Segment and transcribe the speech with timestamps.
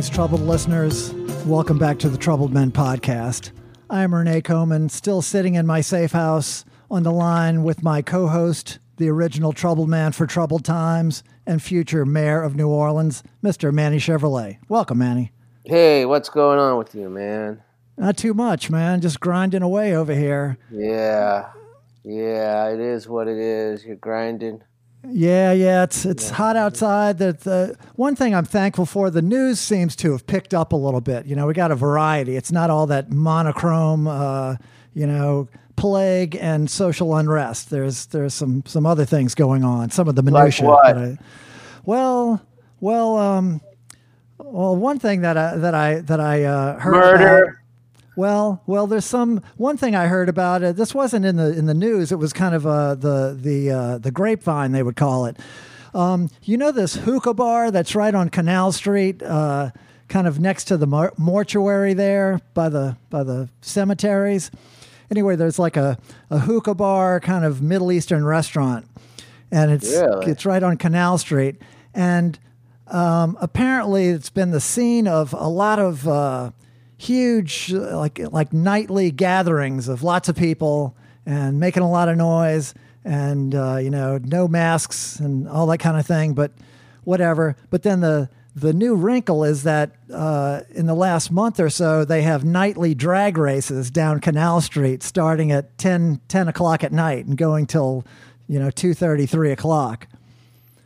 [0.00, 1.12] Greetings, troubled listeners.
[1.44, 3.50] Welcome back to the Troubled Men podcast.
[3.90, 8.00] I am Renee Coman, still sitting in my safe house on the line with my
[8.00, 13.22] co host, the original troubled man for troubled times and future mayor of New Orleans,
[13.44, 13.74] Mr.
[13.74, 14.56] Manny Chevrolet.
[14.70, 15.32] Welcome, Manny.
[15.66, 17.62] Hey, what's going on with you, man?
[17.98, 19.02] Not too much, man.
[19.02, 20.56] Just grinding away over here.
[20.72, 21.50] Yeah.
[22.04, 23.84] Yeah, it is what it is.
[23.84, 24.62] You're grinding.
[25.08, 27.18] Yeah, yeah, it's it's hot outside.
[27.18, 30.76] That the one thing I'm thankful for, the news seems to have picked up a
[30.76, 31.24] little bit.
[31.26, 32.36] You know, we got a variety.
[32.36, 34.06] It's not all that monochrome.
[34.06, 34.56] Uh,
[34.92, 37.70] you know, plague and social unrest.
[37.70, 39.90] There's there's some some other things going on.
[39.90, 40.66] Some of the minutia.
[40.66, 40.96] what?
[40.96, 41.16] I,
[41.86, 42.42] well,
[42.80, 43.62] well, um,
[44.38, 47.59] well, one thing that I that I that I uh, heard about- Murder.
[48.16, 50.76] Well, well, there's some one thing I heard about it.
[50.76, 52.12] This wasn't in the in the news.
[52.12, 55.36] It was kind of uh, the the uh, the grapevine they would call it.
[55.94, 59.70] Um, you know this hookah bar that's right on Canal Street, uh,
[60.08, 64.50] kind of next to the mor- mortuary there by the by the cemeteries.
[65.10, 65.98] Anyway, there's like a,
[66.30, 68.86] a hookah bar, kind of Middle Eastern restaurant,
[69.50, 70.30] and it's Really?
[70.30, 71.56] it's right on Canal Street.
[71.92, 72.38] And
[72.86, 76.52] um, apparently, it's been the scene of a lot of uh,
[77.00, 80.94] huge, like like nightly gatherings of lots of people
[81.26, 85.78] and making a lot of noise, and uh, you know, no masks and all that
[85.78, 86.34] kind of thing.
[86.34, 86.52] But
[87.04, 87.56] whatever.
[87.70, 92.04] But then the the new wrinkle is that uh, in the last month or so,
[92.04, 97.26] they have nightly drag races down Canal Street, starting at 10, 10 o'clock at night
[97.26, 98.04] and going till
[98.48, 100.08] you know two thirty, three o'clock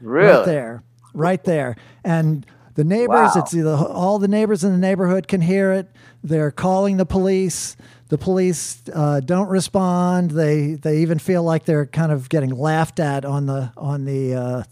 [0.01, 0.37] Really?
[0.37, 0.83] right there,
[1.15, 1.77] right there.
[2.05, 2.45] And
[2.75, 3.43] the neighbors, Wow.
[3.43, 5.89] it's either, all the neighbors in the neighborhood can hear it.
[6.23, 7.77] They're calling the police.
[8.09, 10.31] The police uh, don't respond.
[10.33, 14.35] They they even feel like they're kind of getting laughed at on the on the
[14.35, 14.63] uh,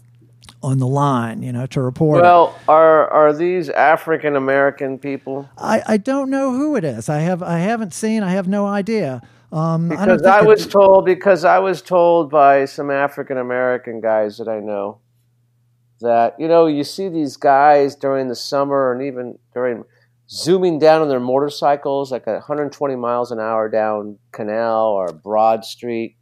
[0.61, 2.19] on the line, you know, to report.
[2.19, 2.21] it.
[2.23, 5.49] Well, are are these African American people?
[5.57, 7.09] I, I don't know who it is.
[7.09, 8.23] I have I haven't seen.
[8.23, 9.21] I have no idea.
[9.51, 13.99] Um, I Because I, it- was told because I was told by some African American
[14.01, 14.99] guys that I know
[16.03, 19.83] that you know you see these guys during the summer and even during
[20.29, 26.15] zooming down on their motorcycles like 120 miles an hour down Canal or Broad Street.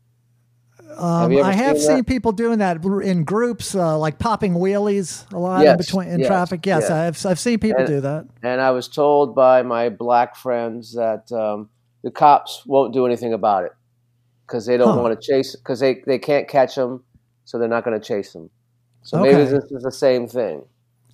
[0.98, 5.32] Um, ever I have seen seen, people doing that in groups, uh, like popping wheelies
[5.32, 6.66] a lot in between in yes, traffic.
[6.66, 6.92] Yes, yes.
[7.26, 8.26] I've I've seen people And- do that.
[8.44, 11.70] And I was told by my black friends that um,
[12.04, 13.72] the cops won't do anything about it
[14.46, 15.02] because they don't Huh.
[15.02, 17.04] want to chase because they, they can't catch them,
[17.46, 18.50] so they're not going to chase them.
[19.04, 19.52] So maybe Okay.
[19.52, 20.64] this is the same thing.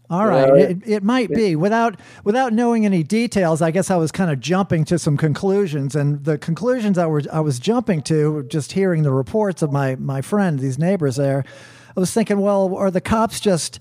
[0.10, 3.62] All right, know, it, it might be without without knowing any details.
[3.62, 7.24] I guess I was kind of jumping to some conclusions, and the conclusions I were
[7.32, 11.44] I was jumping to just hearing the reports of my my friend, these neighbors there.
[11.96, 13.80] I was thinking, well, are the cops just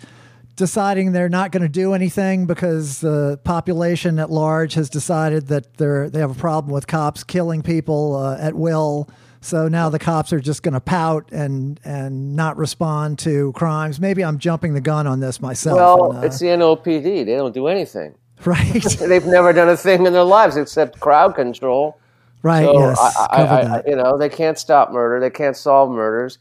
[0.56, 5.76] deciding they're not going to do anything because the population at large has decided that
[5.76, 9.08] they're they have a problem with cops killing people uh, at will?
[9.46, 14.00] So now the cops are just going to pout and and not respond to crimes.
[14.00, 15.76] Maybe I'm jumping the gun on this myself.
[15.76, 17.24] Well, and, uh, it's the NOPD.
[17.24, 18.16] They don't do anything.
[18.44, 21.96] right, They've never done a thing in their lives except crowd control.
[22.42, 22.64] right.
[22.64, 25.20] So yes, I, I, I, you know, they can't stop murder.
[25.20, 26.38] They can't solve murders.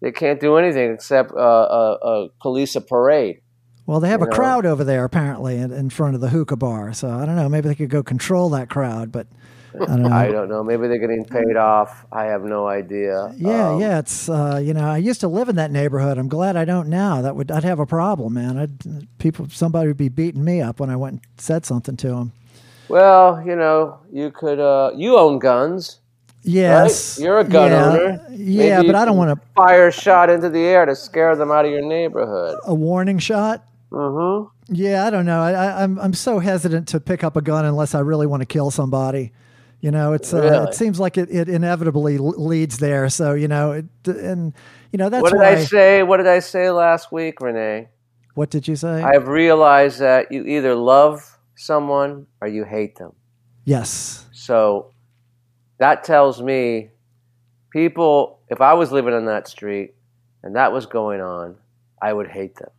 [0.00, 3.42] They can't do anything except uh, uh, uh, police a parade.
[3.84, 4.32] well, they have a know.
[4.32, 6.94] crowd over there apparently in, in front of the hookah bar.
[6.94, 7.50] So I don't know.
[7.50, 9.26] Maybe they could go control that crowd, but
[9.82, 10.10] I don't know.
[10.10, 10.62] I don't know.
[10.64, 12.06] Maybe they're getting paid off.
[12.12, 13.32] I have no idea.
[13.36, 16.18] Yeah, Um, yeah, it's uh, you know, I used to live in that neighborhood.
[16.18, 17.22] I'm glad I don't now.
[17.22, 18.56] That would I'd have a problem, man.
[18.58, 22.08] I'd people somebody would be beating me up when I went and said something to
[22.08, 22.32] them.
[22.88, 24.60] Well, you know, you could.
[24.60, 26.00] Uh, you own guns.
[26.48, 27.24] Yes, Right?
[27.24, 28.26] You're a gun yeah, owner.
[28.30, 31.34] Yeah, Maybe but I don't want to fire a shot into the air to scare
[31.34, 32.60] them out of your neighborhood.
[32.64, 33.64] a warning shot.
[33.90, 34.74] Mm-hmm.
[34.74, 35.40] Yeah, I don't know.
[35.40, 38.42] I, I, I'm I'm so hesitant to pick up a gun unless I really want
[38.42, 39.32] to kill somebody.
[39.80, 40.68] You know, it's uh, Really?
[40.68, 43.08] it seems like it, it inevitably leads there.
[43.08, 44.52] So you know, it, and
[44.92, 45.50] you know that's What did why.
[45.50, 46.02] I say?
[46.02, 47.88] What did I say last week, Renee?
[48.34, 49.02] What did you say?
[49.02, 53.12] I've realized that you either love someone or you hate them.
[53.64, 54.24] yes.
[54.32, 54.92] So
[55.78, 56.90] that tells me
[57.70, 59.94] people, if I was living on that street
[60.42, 61.56] and that was going on,
[62.00, 62.70] I would hate them.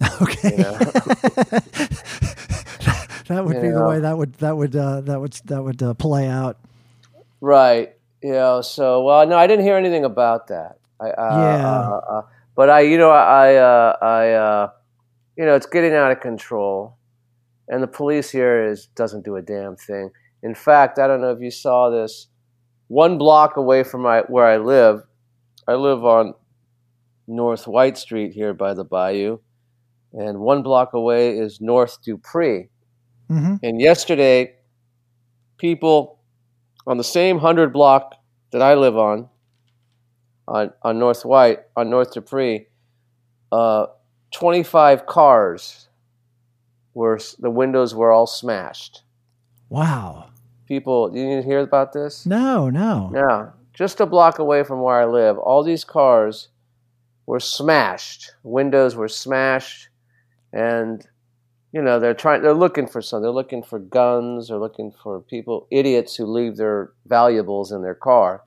[0.22, 0.56] Okay.
[0.56, 0.78] You know?
[3.32, 5.94] that would be the way that would that would uh, that would that would uh,
[5.94, 6.58] play out.
[7.40, 7.94] right.
[8.22, 10.78] You know, so, well, no, I didn't hear anything about that.
[11.00, 11.68] I, uh, Yeah.
[11.68, 12.22] Uh, uh,
[12.54, 14.70] but I, you know, I, uh, I, uh,
[15.36, 16.96] you know, it's getting out of control.
[17.68, 20.10] And the police here is doesn't do a damn thing.
[20.42, 22.28] In fact, I don't know if you saw this.
[22.88, 25.02] One block away from my where I live,
[25.66, 26.34] I live on
[27.26, 29.38] North White Street here by the bayou.
[30.12, 32.68] and one block away is North Dupre.
[33.32, 34.54] Hmm And yesterday,
[35.56, 36.18] people
[36.86, 38.14] on the same hundred block
[38.50, 39.28] that I live on,
[40.46, 42.66] on on North White, on North Dupre,
[43.50, 43.86] uh,
[44.30, 45.88] twenty five cars
[46.94, 49.02] were the windows were all smashed.
[49.68, 50.26] Wow.
[50.66, 52.26] People, you didn't hear about this?
[52.26, 53.10] No, no.
[53.14, 56.48] Yeah, just a block away from where I live, all these cars
[57.26, 58.32] were smashed.
[58.42, 59.88] Windows were smashed,
[60.52, 61.06] and
[61.72, 62.42] you know they're trying.
[62.42, 63.22] They're looking for something.
[63.22, 64.48] They're looking for guns.
[64.48, 68.42] They're looking for people, idiots who leave their valuables in their car.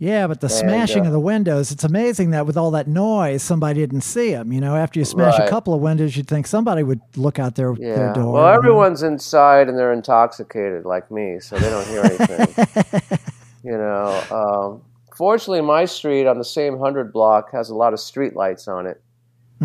[0.00, 2.88] Yeah, but the And, smashing uh, of the windows, it's amazing that with all that
[2.88, 4.52] noise, somebody didn't see them.
[4.52, 7.54] You know, after you smash a couple of windows, you'd think somebody would look out
[7.54, 8.12] their, their Yeah.
[8.12, 8.32] door.
[8.32, 8.58] Well, you know?
[8.58, 13.18] everyone's inside and they're intoxicated like me, so they don't hear anything.
[13.62, 14.22] you know.
[14.30, 14.82] Um,
[15.16, 18.86] fortunately, my street on the same hundred block has a lot of street lights on
[18.86, 19.00] it,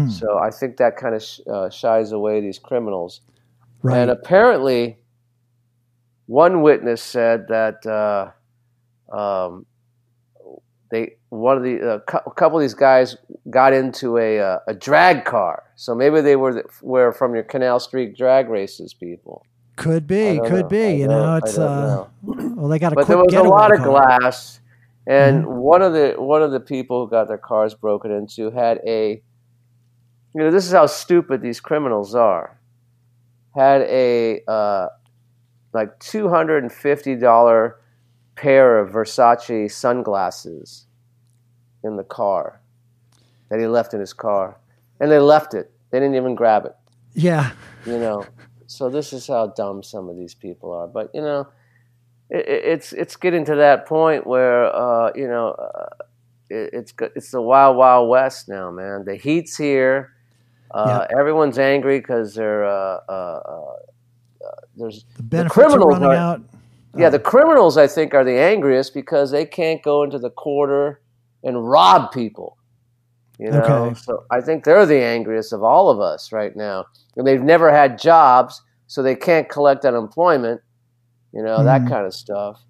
[0.06, 0.10] Hmm.
[0.10, 3.22] so I think that kind of sh- uh, shies away these criminals.
[3.84, 3.98] right.
[3.98, 4.98] And apparently,
[6.28, 8.32] one witness said that uh,
[9.16, 9.66] um,
[10.92, 13.16] they one of the uh, cou- a couple of these guys
[13.50, 15.64] got into a uh, a drag car.
[15.76, 19.46] So maybe they were the, were from your Canal Street drag races people.
[19.76, 20.68] could be, could know.
[20.68, 20.84] be.
[20.86, 22.10] I you don't- know, it's uh, know.
[22.58, 23.88] well, they got a But there was a lot of car.
[23.90, 24.60] glass,
[25.08, 25.54] and Mm-hmm.
[25.58, 29.22] one of the one of the people who got their cars broken into had a,
[30.34, 32.58] you know, this is how stupid these criminals are.
[33.56, 34.88] Had a uh,
[35.74, 37.80] like two hundred and fifty dollar
[38.36, 40.86] pair of Versace sunglasses
[41.84, 42.62] in the car
[43.50, 44.58] that he left in his car,
[45.00, 45.72] and they left it.
[45.92, 46.76] They didn't even grab it.
[47.16, 47.52] Yeah,
[47.86, 48.24] you know?
[48.68, 50.88] So this is how dumb some of these people are.
[50.88, 51.48] But you know
[52.30, 55.90] it, it- it's it's getting to that point where uh, you know uh,
[56.52, 59.06] it, it's it's the wild wild west now man.
[59.06, 60.14] The heat's here
[60.72, 63.74] uh, everyone's angry because they're uh, uh, uh,
[64.46, 66.42] uh, there's the are criminals running are- out.
[66.96, 71.02] yeah the criminals I think are the angriest because they can't go into the quarter
[71.44, 72.58] and rob people
[73.40, 73.94] you know Okay.
[73.96, 76.86] so I think they're the angriest of all of us right now
[77.16, 80.62] and they've never had jobs so they can't collect unemployment
[81.32, 81.90] you know that Mhm.
[81.90, 82.62] kind of stuff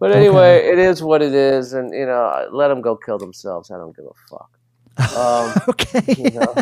[0.00, 0.18] but Okay.
[0.20, 3.76] anyway it is what it is and you know let them go kill themselves I
[3.76, 4.50] don't give a fuck
[5.16, 6.02] um, okay.
[6.16, 6.54] you know,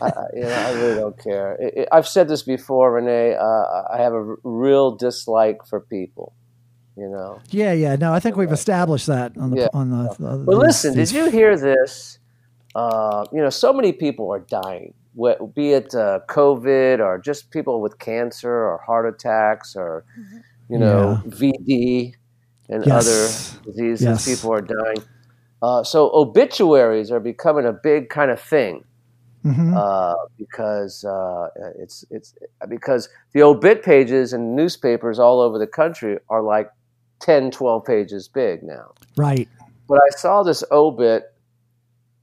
[0.00, 1.54] I, I- you know, I really don't care.
[1.54, 3.34] It, it, I've said this before, Renee.
[3.34, 3.44] Uh,
[3.92, 6.34] I have a r- real dislike for people.
[6.96, 7.40] You know.
[7.50, 7.94] yeah, yeah.
[7.94, 9.68] No, I think we've established that on the Yeah.
[9.72, 10.14] on the.
[10.18, 12.18] the But these- listen, did you hear this?
[12.74, 14.94] Uh, you know, so many people are dying,
[15.54, 20.04] be it uh, COVID or just people with cancer or heart attacks or,
[20.68, 22.14] you know, VD
[22.68, 23.54] and Yes.
[23.56, 24.02] other diseases.
[24.06, 24.28] Yes.
[24.36, 25.02] People are dying.
[25.60, 28.84] Uh, so obituaries are becoming a big kind of thing.
[29.44, 29.72] Mhm.
[29.76, 32.34] uh, because uh, it's it's
[32.68, 36.70] because the obit pages in newspapers all over the country are like
[37.20, 39.48] 10 12 pages big now right.
[39.88, 41.32] but i saw this obit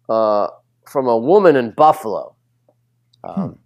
[0.09, 0.47] uh,
[0.87, 2.35] from a woman in buffalo
[3.23, 3.57] um,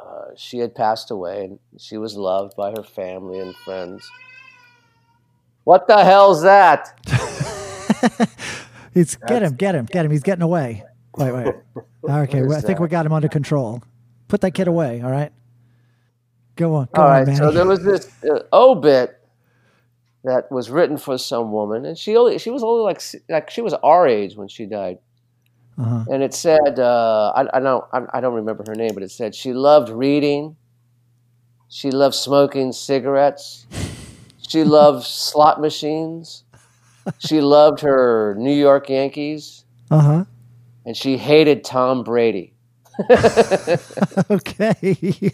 [0.00, 4.10] uh, she had passed away and she was loved by her family and friends
[5.64, 6.98] what the hell's that
[8.92, 10.10] He's get him, get him, get him.
[10.10, 10.84] He's getting away.
[11.16, 11.54] Wait, wait.
[12.04, 12.82] Okay, well, I think that?
[12.82, 13.80] we got him under control.
[14.26, 15.00] Put that kid away.
[15.02, 15.30] All right.
[16.56, 16.88] Go on.
[16.92, 19.20] Go All on, right, so there was this uh, obit
[20.24, 23.60] that was written for some woman, and she only she was only like like she
[23.60, 24.98] was our age when she died,
[25.78, 26.04] uh-huh.
[26.10, 29.10] and it said uh, I, I don't I, I don't remember her name, but it
[29.10, 30.56] said she loved reading,
[31.68, 33.66] she loved smoking cigarettes,
[34.48, 36.44] she loved slot machines,
[37.18, 40.24] she loved her New York Yankees, Uh-huh.
[40.86, 42.54] and she hated Tom Brady.
[44.30, 45.32] okay.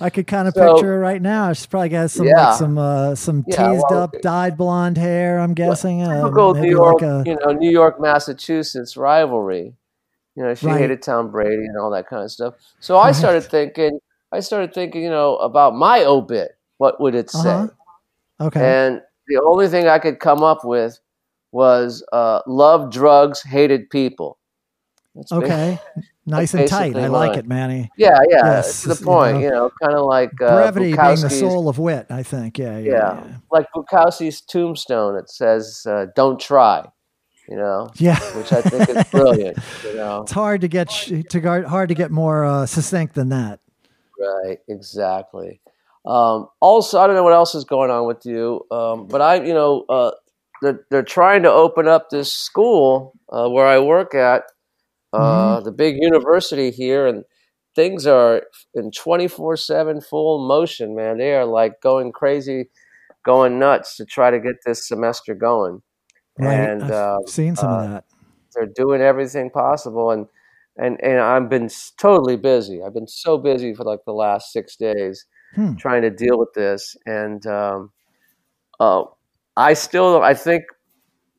[0.00, 1.52] I could kind of So- picture her right now.
[1.52, 2.48] She's probably got some Yeah.
[2.50, 5.38] like some uh, some Yeah, teased well, up, dyed blonde hair.
[5.38, 6.02] I'm guessing.
[6.02, 9.74] Uh, typical New York, like a you know, New York, Massachusetts rivalry.
[10.36, 10.78] You know, she Right.
[10.80, 12.54] hated Tom Brady and all that kind of stuff.
[12.78, 13.98] So I started thinking,
[14.30, 16.56] I started thinking, you know, about my obit.
[16.76, 17.48] What would it say?
[17.48, 17.68] Uh-huh.
[18.42, 18.60] okay.
[18.86, 20.98] And the only thing I could come up with
[21.52, 24.38] was uh, love drugs, hated people.
[25.14, 25.78] That's okay.
[26.28, 26.96] Nice and tight.
[26.96, 27.88] I like it, Manny.
[27.96, 28.38] Yeah, yeah.
[28.44, 29.34] Yes, to the you point.
[29.36, 29.40] know.
[29.42, 32.06] You know, kind of like uh, Brevity being the soul of wit.
[32.10, 32.58] I think.
[32.58, 32.78] Yeah.
[32.78, 32.90] Yeah.
[32.90, 33.24] Yeah.
[33.24, 33.36] Yeah.
[33.52, 35.14] like Bukowski's tombstone.
[35.16, 36.84] It says, uh, "Don't try."
[37.48, 38.18] You know, Yeah.
[38.36, 39.56] which I think is brilliant.
[39.84, 43.14] You know, It's hard to get sh- to guard, hard to get more uh, succinct
[43.14, 43.60] than that.
[44.18, 44.58] right?
[44.68, 45.60] Exactly.
[46.06, 49.42] Um, also, I don't know what else is going on with you, um, but I,
[49.42, 50.12] you know, uh,
[50.62, 54.44] they're they're trying to open up this school uh, where I work at
[55.12, 57.24] uh, the big university here, and
[57.74, 58.42] things are
[58.74, 60.94] in twenty four seven full motion.
[60.94, 62.66] Man, they are like going crazy,
[63.24, 65.82] going nuts to try to get this semester going.
[66.38, 66.54] Right.
[66.54, 68.04] And I've uh, seen some uh, of that.
[68.54, 70.26] they're doing everything possible, and
[70.76, 72.80] and and I've been totally busy.
[72.80, 75.74] I've been so busy for like the last six days Hmm.
[75.76, 77.90] trying to deal with this, and um,
[78.78, 79.04] uh,
[79.56, 80.64] I still I think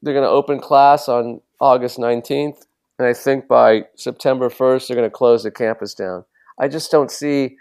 [0.01, 2.65] they're going to open class on August nineteenth,
[2.99, 6.25] and I think by September first they're going to close the campus down.
[6.59, 7.57] I just don't see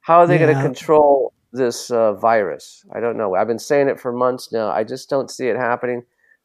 [0.00, 2.84] how are they going to control this uh, virus.
[2.94, 3.34] I don't know.
[3.34, 4.70] I've been saying it for months now.
[4.70, 6.02] I just don't see it happening,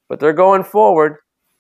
[0.10, 1.18] but they're going forward.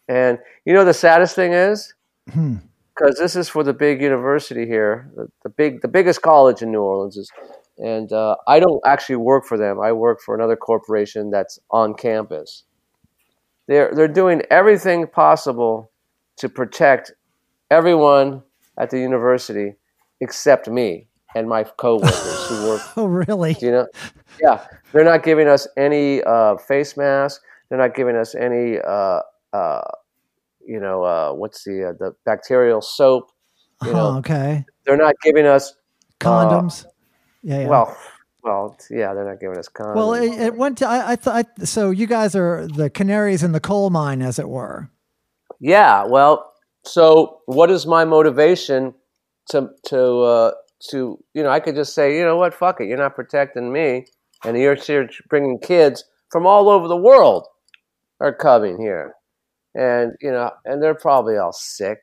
[0.09, 1.93] And you know the saddest thing is
[2.33, 2.57] Hmm.
[2.93, 6.71] because this is for the big university here, the, the big, the biggest college in
[6.71, 7.31] New Orleans is,
[7.79, 9.79] and uh, I don't actually work for them.
[9.79, 12.63] I work for another corporation that's on campus.
[13.67, 15.91] They're they're doing everything possible
[16.37, 17.11] to protect
[17.69, 18.43] everyone
[18.79, 19.75] at the university
[20.21, 23.53] except me and my coworkers who work Oh, really?
[23.55, 23.87] do you know?
[24.41, 27.43] Yeah, they're not giving us any uh, face masks.
[27.69, 29.19] They're not giving us any, uh,
[29.51, 29.81] uh,
[30.65, 33.31] you know, uh, what's the uh, the bacterial soap?
[33.83, 34.65] You know, Oh, okay.
[34.85, 35.73] they're not giving us.
[36.19, 36.85] Condoms.
[37.47, 37.67] Yeah, yeah.
[37.67, 37.97] Well,
[38.43, 39.95] well, yeah, they're not giving us condoms.
[39.95, 40.87] Well, it, it went to.
[40.87, 41.89] I, I thought so.
[41.91, 44.89] You guys are the canaries in the coal mine, as it were.
[45.59, 46.53] yeah, well,
[46.85, 48.93] so what is my motivation
[49.49, 50.51] to to uh,
[50.91, 51.49] to you know?
[51.49, 54.05] I could just say, you know what, fuck it, you're not protecting me,
[54.45, 57.47] and you're here bringing kids from all over the world
[58.19, 59.13] are coming here,
[59.75, 61.99] and you know, and they're probably all sick.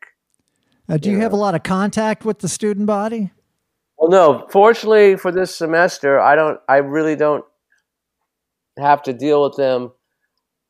[0.88, 1.22] Uh, do you Yeah.
[1.22, 3.30] have a lot of contact with the student body?
[4.08, 4.46] Well, no.
[4.50, 6.60] Fortunately for this semester, I don't.
[6.68, 7.44] I really don't
[8.78, 9.92] have to deal with them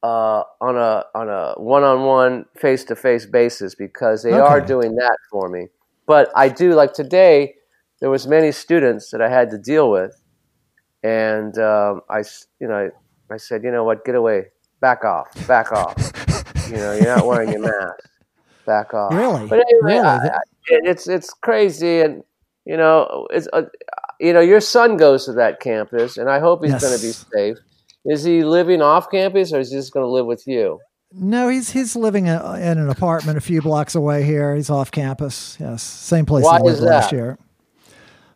[0.02, 4.60] uh, on a on a one on one face to face basis because they are
[4.60, 5.66] doing that for me.
[6.06, 7.54] But I do like today.
[8.00, 10.20] There was many students that I had to deal with,
[11.02, 12.18] and um, I,
[12.60, 12.90] you know,
[13.30, 14.46] I, I said, you know what, get away,
[14.80, 15.96] back off, back off.
[16.68, 18.10] you know, you're not wearing your mask.
[18.66, 19.12] Back off.
[19.14, 19.46] Really?
[19.48, 20.00] But anyway, Really?
[20.06, 22.22] I- I- it's it's crazy, and
[22.64, 23.62] you know, it's uh,
[24.20, 27.12] you know, your son goes to that campus, and I hope he's going to be
[27.12, 27.58] safe.
[28.06, 30.78] Is he living off campus, or is he just going to live with you?
[31.12, 34.54] No, he's he's living in in an apartment a few blocks away here.
[34.54, 35.56] He's off campus.
[35.60, 37.16] Yes, same place Why he lived last that?
[37.16, 37.38] year.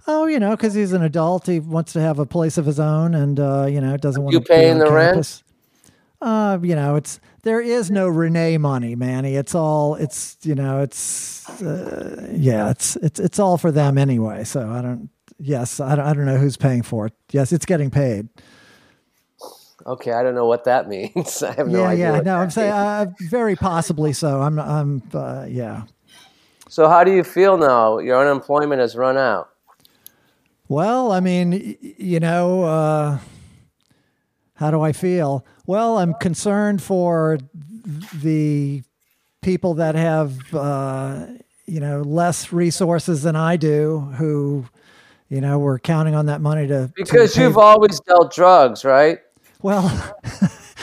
[0.07, 1.47] Oh, you know, because he's an adult.
[1.47, 4.33] He wants to have a place of his own, and uh, you know, doesn't want
[4.33, 5.15] You to be paying the rent?
[5.15, 5.43] campus.
[6.21, 9.37] Uh, you know, it's there is no Renee money, Manny.
[9.37, 14.45] It's all it's you know, it's uh, yeah, it's it's it's all for them anyway.
[14.45, 15.11] So I don't.
[15.41, 17.13] Yes, I don't, I don't know who's paying for it.
[17.31, 18.29] Yes, it's getting paid.
[19.87, 21.43] Okay, I don't know what that means.
[21.43, 22.13] I have no yeah, idea.
[22.15, 22.21] yeah.
[22.21, 24.43] No, I'm saying uh, very possibly so.
[24.43, 25.85] I'm, I'm, uh, yeah.
[26.69, 27.99] So, how do you feel now?
[27.99, 29.49] Your unemployment has run out.
[30.69, 33.19] Well, I mean, you know, uh,
[34.59, 35.47] how do I feel?
[35.67, 37.39] Well, I'm concerned for
[38.13, 38.83] the
[39.41, 41.27] people that have, uh,
[41.67, 44.65] you know, less resources than I do, who,
[45.29, 48.85] you know, were counting on that money to to Because pay- you've always dealt drugs,
[48.85, 49.21] right?
[49.63, 49.85] Well,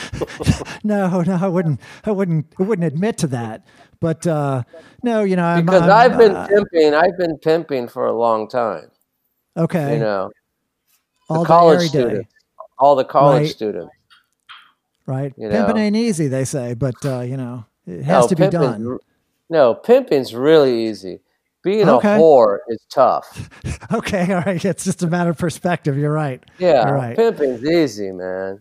[0.82, 3.66] no, no, I wouldn't, I wouldn't, I wouldn't admit to that.
[4.00, 4.62] But uh,
[5.02, 6.94] no, you know, I'm, Because I'm, I've been uh, pimping.
[6.94, 8.90] I've been pimping for a long time.
[9.54, 10.30] okay, You know,
[11.28, 12.28] all day, college every day.
[12.78, 13.50] All the college Right.
[13.50, 13.92] students.
[15.06, 15.32] right?
[15.36, 15.80] You Pimping know.
[15.82, 18.98] ain't easy, they say, but uh, you know, it has No, to be done.
[19.48, 21.20] No, pimping's really easy.
[21.62, 22.16] Being Okay.
[22.16, 23.50] a whore is tough.
[23.92, 24.64] Okay, all right.
[24.64, 25.96] It's just a matter of perspective.
[25.96, 26.42] You're right.
[26.58, 27.16] Yeah, You're right.
[27.16, 28.60] pimping's easy, man.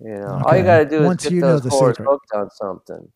[0.00, 1.90] You know, all you got to do is Once get you know those the whores
[1.92, 2.08] secret.
[2.08, 3.08] hooked on something.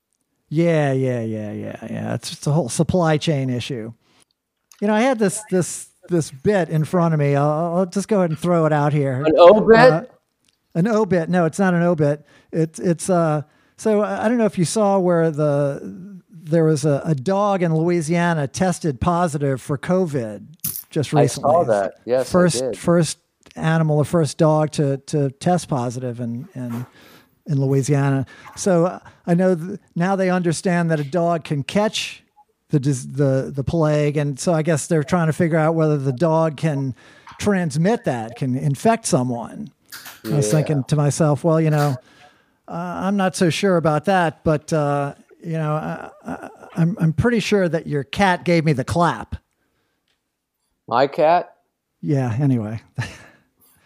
[0.49, 2.15] Yeah, yeah, yeah, yeah, yeah.
[2.15, 3.93] It's just a whole supply chain issue.
[4.81, 7.37] You know, I had this this this bit in front of me.
[7.37, 9.25] I'll, I'll just go ahead and throw it out here.
[9.25, 9.77] An obit?
[9.77, 10.03] Uh,
[10.75, 11.29] an obit.
[11.29, 12.25] No, it's not an obit.
[12.53, 13.43] It's it's uh.
[13.77, 17.75] So I don't know if you saw where the there was a, a dog in
[17.75, 20.47] Louisiana tested positive for COVID
[20.91, 21.51] just recently.
[21.51, 21.95] I saw that.
[22.05, 22.79] Yes, first I did.
[22.79, 23.19] first
[23.57, 26.87] animal or first dog to to test positive in in
[27.47, 28.27] in Louisiana.
[28.57, 32.23] So I know th- now they understand that a dog can catch
[32.71, 36.13] the the the plague, and so I guess they're trying to figure out whether the
[36.13, 36.95] dog can
[37.39, 39.73] transmit that, can infect someone.
[40.25, 41.97] I was thinking to myself, well, you know,
[42.67, 47.13] uh, I'm not so sure about that, but uh, you know, I, I, I'm I'm
[47.13, 49.37] pretty sure that your cat gave me the clap.
[50.87, 51.57] My cat?
[52.01, 52.37] Yeah.
[52.41, 52.81] Anyway.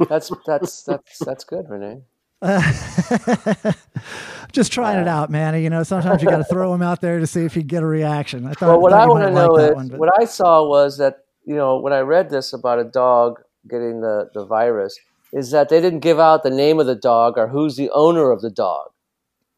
[0.08, 2.02] That's that's that's that's good, Renee.
[4.52, 5.62] Just trying it uh, out, man.
[5.62, 7.82] You know, sometimes you got to throw them out there to see if you get
[7.82, 8.46] a reaction.
[8.46, 8.68] I thought.
[8.68, 10.66] Well, what thought I want to might like know that is one, what I saw
[10.66, 14.98] was that you know when I read this about a dog getting the the virus
[15.32, 18.32] is that they didn't give out the name of the dog or who's the owner
[18.32, 18.90] of the dog.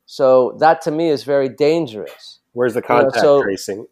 [0.06, 2.40] So that to me is very dangerous.
[2.52, 3.86] Where's the know, contact so- tracing?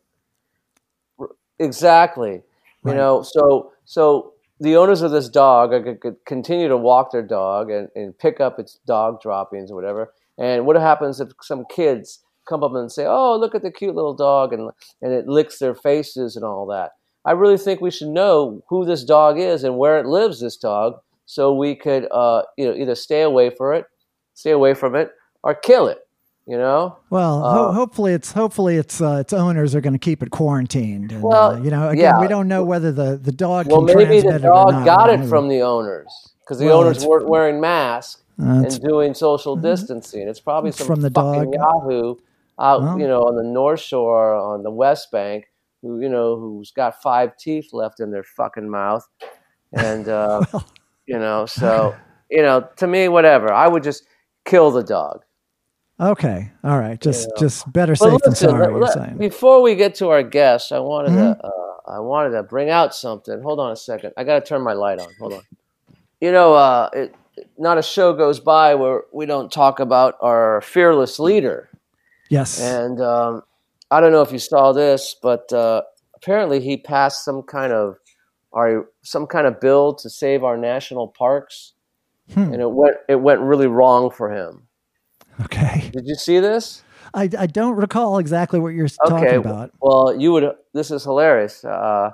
[1.59, 2.43] Exactly.
[2.85, 4.32] You know, so so
[4.63, 8.59] the owners of this dog could continue to walk their dog and, and pick up
[8.59, 10.13] its dog droppings or whatever.
[10.39, 13.95] And what happens if some kids come up and say, "Oh, look at the cute
[13.95, 14.71] little dog," and
[15.03, 16.93] and it licks their faces and all that?
[17.25, 20.41] I really think we should know who this dog is and where it lives.
[20.41, 23.87] This dog, so we could, uh, you know, either stay away for it,
[24.35, 25.11] stay away from it,
[25.43, 25.99] or kill it.
[26.53, 26.99] You know.
[27.09, 30.31] Well, ho- Uh, hopefully it's hopefully its uh, its owners are going to keep it
[30.31, 31.11] quarantined.
[31.13, 32.21] And, Well, uh, you know, again, yeah.
[32.21, 33.69] we don't know whether the the dog.
[33.69, 36.67] Well, can maybe the transmit it or dog got it from the owners because the
[36.67, 40.29] Well, owners weren't wearing masks and doing social distancing.
[40.29, 41.55] It's probably It's some from the fucking dog.
[41.55, 42.17] Yahoo
[42.61, 42.99] out, Well.
[43.01, 45.47] you know, on the North Shore, on the West Bank,
[45.81, 49.09] who you know, who's got five teeth left in their fucking mouth,
[49.73, 50.67] and uh, Well.
[51.07, 51.95] you know, so
[52.31, 53.51] you know, to me, whatever.
[53.51, 54.05] I would just
[54.45, 55.23] kill the dog.
[56.03, 58.73] Okay, all right, just just better safe than sorry.
[58.75, 61.41] let- let- before we get to our guests, I wanted Mm-hmm.
[61.41, 61.51] to uh,
[61.87, 63.41] I wanted to bring out something.
[63.43, 64.13] Hold on a second.
[64.17, 65.09] I got to turn my light on.
[65.21, 65.43] Hold on.
[66.21, 67.15] You know, uh, it,
[67.59, 71.69] not a show goes by where we don't talk about our fearless leader.
[72.31, 72.61] Yes.
[72.61, 73.43] And um,
[73.91, 75.83] I don't know if you saw this, but uh,
[76.17, 77.97] apparently he passed some kind of
[78.53, 81.75] our some kind of bill to save our national parks,
[82.35, 82.53] Hmm.
[82.53, 84.67] and it went it went really wrong for him.
[85.41, 85.91] Okay.
[85.93, 86.83] Did you see this?
[87.15, 89.71] I, I don't recall exactly what you're talking about.
[89.81, 92.11] well you would this is hilarious uh,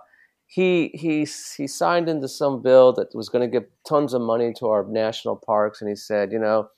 [0.47, 4.53] he he he signed into some bill that was going to give tons of money
[4.59, 6.69] to our national parks and he said you know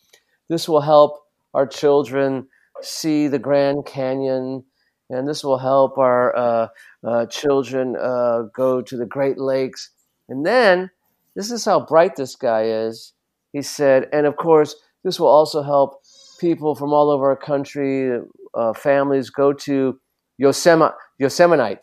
[0.48, 1.22] this will help
[1.54, 2.46] our children
[2.82, 4.64] see the grand canyon
[5.08, 6.68] and this will help our uh,
[7.04, 9.90] uh, children uh, go to the great lakes
[10.28, 10.90] and then
[11.36, 13.12] this is how bright this guy is
[13.52, 14.74] he said and of course
[15.04, 15.99] this will also help
[16.40, 18.18] people from all over our country
[18.54, 19.98] uh, families go to
[20.38, 21.78] Yosemite, Yosemite.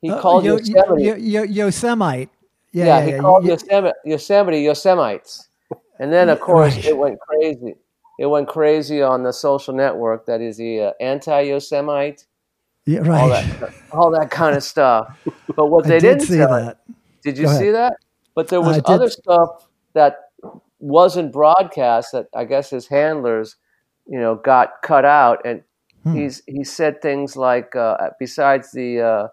[0.00, 1.02] He Uh, called Yo- Yosemite.
[1.04, 2.30] Yo- Yo- Yosemite.
[2.72, 3.18] Yeah, yeah, yeah, he yeah.
[3.18, 5.48] called Yo- Yosemite, Yosemite Yosemites.
[5.98, 6.86] And then, of course, Right.
[6.86, 7.74] it went crazy.
[8.20, 12.24] It went crazy on the social network that is the uh, anti-Yosemite,
[12.86, 13.60] yeah, all right.
[13.60, 15.16] that, all that kind of stuff.
[15.56, 16.78] But what I they did not see tell, that.
[17.22, 17.94] did you see that?
[18.34, 20.27] But there was other stuff that
[20.78, 23.56] wasn't broadcast that I guess his handlers,
[24.06, 25.62] you know, got cut out, and
[26.04, 26.14] Hmm.
[26.16, 29.28] he's he said things like, uh, besides the uh,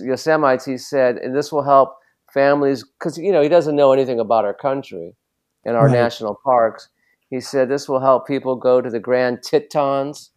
[0.00, 1.96] Yosemites, he said, and this will help
[2.32, 5.16] families because you know he doesn't know anything about our country
[5.64, 5.92] and our Right.
[5.92, 6.88] national parks.
[7.30, 10.30] He said this will help people go to the Grand Tetons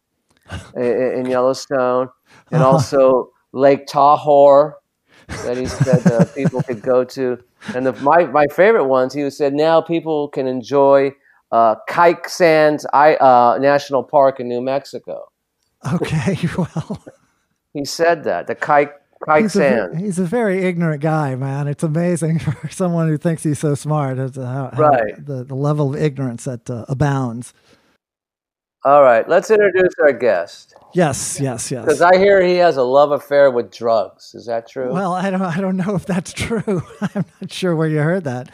[0.78, 2.10] i- i- in Yellowstone
[2.52, 4.74] and also Lake Tahoe
[5.28, 7.38] that he said uh, people could go to.
[7.76, 11.12] And the, my, my favorite ones, he said now people can enjoy
[11.52, 15.30] uh, Kike Sands I, uh, National Park in New Mexico.
[15.94, 17.04] Okay, well,
[17.74, 18.92] He said that, the Kike,
[19.28, 20.02] Kike he's a, Sands.
[20.02, 21.68] he's a very ignorant guy, man.
[21.68, 24.18] It's amazing for someone who thinks he's so smart.
[24.18, 25.14] It's, how Right.
[25.26, 27.54] the, the level of ignorance that uh, abounds.
[28.86, 30.76] All right, let's introduce our guest.
[30.94, 31.86] Yes, yes, yes.
[31.86, 32.02] Because.
[32.02, 34.36] I hear he has a love affair with drugs.
[34.36, 34.92] Is that true?
[34.92, 36.84] Well, I don't, I don't know if that's true.
[37.02, 38.50] I'm not sure where you heard that,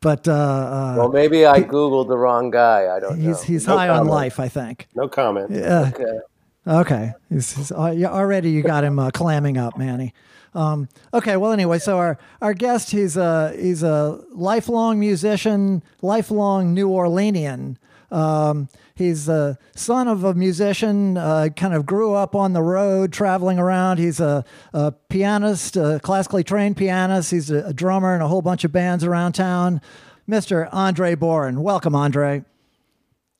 [0.00, 2.94] but uh, uh, well, maybe I Googled the wrong guy.
[2.94, 3.42] I don't he's know.
[3.42, 4.88] he's No high on life, I think.
[4.94, 5.50] No comment.
[5.50, 5.92] Yeah.
[5.94, 6.18] Okay.
[6.66, 7.12] Okay.
[7.28, 10.14] He's, he's, uh, already you got him uh, clamming up, Manny.
[10.54, 11.36] Um, okay.
[11.36, 17.76] Well, anyway, so our, our guest, he's a, he's a lifelong musician, lifelong New Orleanian.
[18.10, 23.12] Um, he's the son of a musician, uh, kind of grew up on the road,
[23.12, 23.98] traveling around.
[23.98, 27.30] He's a, a pianist, a classically trained pianist.
[27.30, 29.80] He's a, a drummer in a whole bunch of bands around town.
[30.28, 30.68] Mr.
[30.72, 31.58] Andre Bohren.
[31.58, 32.44] Welcome, Andre.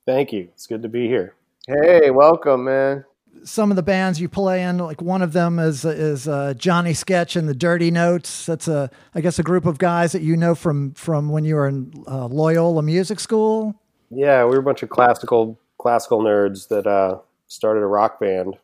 [0.05, 0.49] Thank you.
[0.53, 1.33] It's good to be here.
[1.67, 3.05] Hey, welcome, man.
[3.43, 6.93] some of the bands you play in, like one of them is is uh, Johnny
[6.93, 8.45] Sketch and the Dirty Notes.
[8.45, 11.55] That's a I guess a group of guys that you know from from when you
[11.55, 13.73] were in uh, Loyola Music School.
[14.15, 18.55] Yeah, we were a bunch of classical classical nerds that uh, started a rock band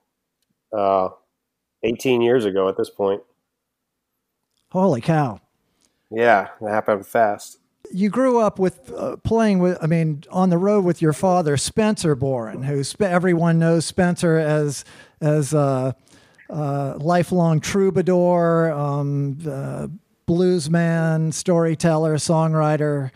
[0.75, 1.09] uh,
[1.83, 2.69] 18 years ago.
[2.69, 3.21] At this point,
[4.71, 5.41] Holy cow!
[6.09, 7.57] yeah, it happened fast.
[7.91, 11.57] You grew up with uh, playing with, I mean, on the road with your father,
[11.57, 14.85] Spencer Bohren, who sp- everyone knows Spencer as
[15.19, 15.95] as a,
[16.49, 19.87] uh lifelong troubadour, um, uh,
[20.27, 23.11] bluesman, storyteller, songwriter,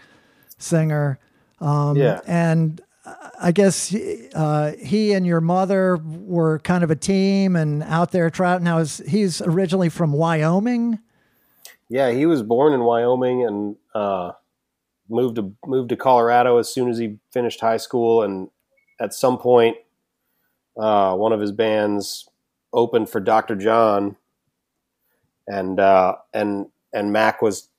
[0.58, 1.18] singer.
[1.60, 2.22] Um, Yeah.
[2.26, 2.82] And
[3.40, 3.94] I guess
[4.34, 8.62] uh, he and your mother were kind of a team and out there trout.
[8.62, 11.00] Now, is, he's originally from Wyoming.
[11.90, 14.32] Yeah, he was born in Wyoming and uh,
[15.08, 18.24] moved to moved to Colorado as soon as he finished high school.
[18.24, 18.50] And
[19.00, 19.78] at some point,
[20.78, 22.28] uh, one of his bands
[22.74, 23.56] opened for Dr.
[23.56, 24.16] John,
[25.48, 27.70] and uh, and and Mac was,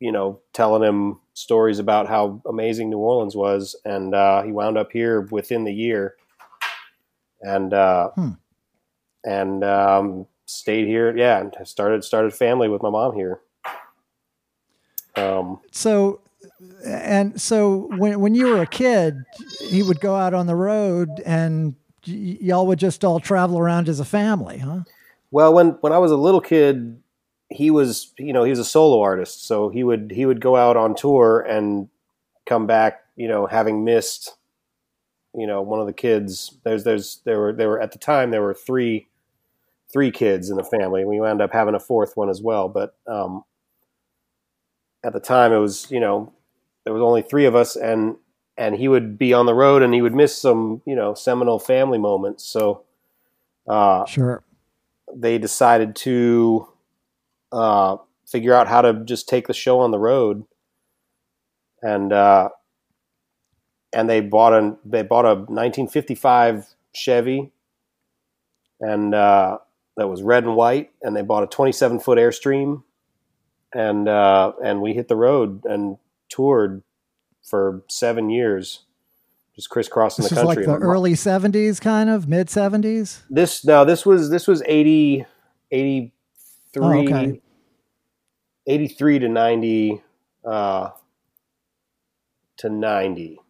[0.00, 4.78] you know, telling him stories about how amazing New Orleans was, and uh, he wound
[4.78, 6.14] up here within the year,
[7.42, 8.30] and uh, Hmm.
[9.24, 11.14] and um, stayed here.
[11.16, 13.40] Yeah, and started started family with my mom here.
[15.16, 16.20] Um, So,
[16.84, 19.22] and so when when you were a kid,
[19.70, 21.74] he would go out on the road, and
[22.06, 24.80] y- y'all would just all travel around as a family, huh?
[25.30, 26.98] Well, when when I was a little kid,
[27.50, 30.56] he was you know he was a solo artist, so he would he would go
[30.56, 31.88] out on tour and
[32.46, 34.36] come back, you know, having missed,
[35.34, 36.56] you know, one of the kids.
[36.64, 39.08] There's there's there were there were at the time there were three
[39.92, 41.04] three kids in the family.
[41.04, 43.44] We wound up having a fourth one as well, but um,
[45.04, 46.32] at the time it was you know
[46.84, 48.16] there was only three of us and
[48.58, 51.58] and he would be on the road and he would miss some you know seminal
[51.58, 52.44] family moments.
[52.44, 52.82] So.
[53.68, 54.44] Uh, Sure.
[55.12, 56.68] they decided to
[57.56, 60.44] uh, figure out how to just take the show on the road,
[61.82, 62.48] and uh,
[63.92, 67.52] and they bought a they bought a 1955 Chevy,
[68.80, 69.58] and uh,
[69.96, 72.82] that was red and white, and they bought a 27 foot Airstream,
[73.74, 75.96] and uh, and we hit the road and
[76.28, 76.82] toured
[77.42, 78.82] for seven years,
[79.54, 80.64] just crisscrossing This the is like country.
[80.66, 83.22] the And my mom- early '70s, kind of mid '70s.
[83.30, 85.24] this no this was this was 80
[85.70, 86.12] 83
[86.78, 87.40] Oh, okay.
[88.66, 90.02] 83 to 90
[90.44, 90.90] uh
[92.58, 93.40] to 90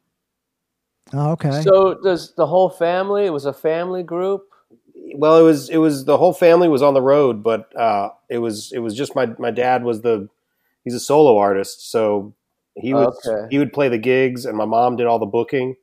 [1.12, 1.62] Oh, okay.
[1.62, 3.26] So does the whole family?
[3.26, 4.42] It was a family group.
[5.14, 8.38] well it was it was the whole family was on the road but uh it
[8.38, 10.29] was it was just my my dad was the
[10.85, 12.35] he's a solo artist so
[12.74, 13.46] he would Okay.
[13.50, 15.76] he would play the gigs and my mom did all the booking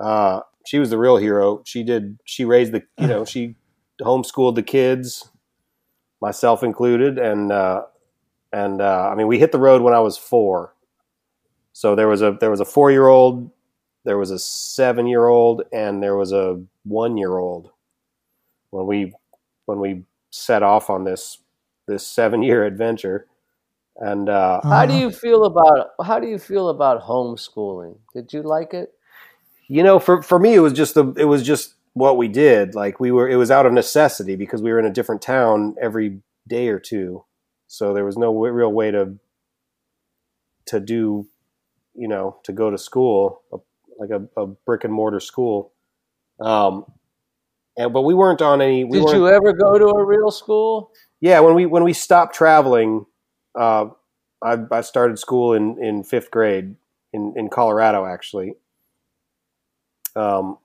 [0.00, 3.54] uh she was the real hero she did she raised the you know she
[4.00, 5.28] homeschooled the kids
[6.20, 7.82] myself included and uh
[8.52, 10.74] and uh i mean we hit the road when i was four
[11.72, 13.50] so there was a there was a four year old
[14.04, 17.70] there was a seven year old and there was a one year old
[18.70, 19.12] when we
[19.66, 21.38] when we set off on this
[21.86, 23.26] this seven year adventure
[23.96, 25.00] and uh How do Uh-huh.
[25.00, 27.98] you feel about how do you feel about homeschooling?
[28.14, 28.92] Did you like it?
[29.68, 32.74] you know for for me it was just the it was just what we did
[32.74, 35.74] like we were it was out of necessity because we were in a different town
[35.80, 37.24] every day or two
[37.72, 39.14] so there was no w- real way to
[40.66, 41.26] to do
[41.94, 43.56] you know to go to school a,
[43.98, 45.72] like a, a brick and mortar school.
[46.38, 46.84] Um
[47.78, 50.90] and but we weren't on any we Did you ever go to a real school?
[51.20, 53.06] yeah when we when we stopped traveling
[53.58, 53.86] uh
[54.44, 56.76] i i started school in in fifth grade
[57.14, 58.52] in in colorado actually.
[60.14, 60.58] Um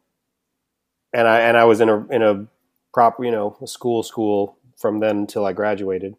[1.14, 2.46] and i and i was in a in a
[2.94, 6.16] proper you know a school school from then until i graduated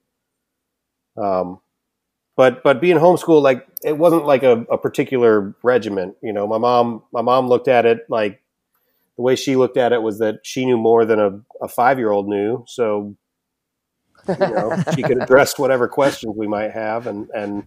[1.20, 1.60] um
[2.36, 6.58] but but being homeschooled like it wasn't like a, a particular regiment you know my
[6.58, 8.42] mom my mom looked at it like
[9.16, 11.98] the way she looked at it was that she knew more than a, a five
[11.98, 13.14] year old knew so
[14.28, 17.66] you know she could address whatever questions we might have and and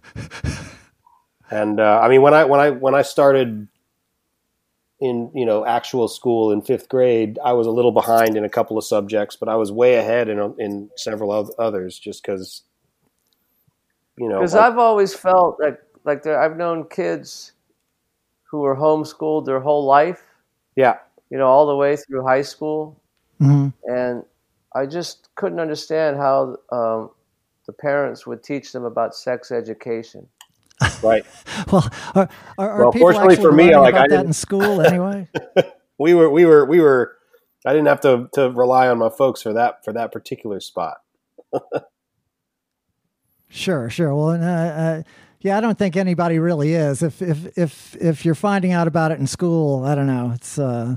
[1.50, 3.68] and uh, I mean when I when I when I started
[5.00, 8.48] in you know actual school in fifth grade I was a little behind in a
[8.48, 12.62] couple of subjects but I was way ahead in in several oth- others just because
[14.18, 17.52] you know Because like- I've always felt like like there, I've known kids
[18.50, 20.22] who were homeschooled their whole life,
[20.76, 20.98] yeah
[21.30, 23.00] you know, all the way through high school,
[23.40, 23.72] Mhm.
[23.84, 24.22] and
[24.74, 27.10] I just couldn't understand how um,
[27.66, 30.28] the parents would teach them about sex education.
[31.02, 31.24] right
[31.70, 34.16] Well, are, are, are Well, people fortunately actually for me, learning like, about I that
[34.16, 35.28] didn't- in school anyway?
[35.98, 37.16] we were we were we were
[37.64, 40.96] I didn't have to to rely on my folks for that for that particular spot
[43.52, 44.14] Sure, sure.
[44.14, 45.02] Well, uh, uh,
[45.40, 47.02] yeah, I don't think anybody really is.
[47.02, 50.32] If if if if you're finding out about it in school, I don't know.
[50.34, 50.96] It's uh,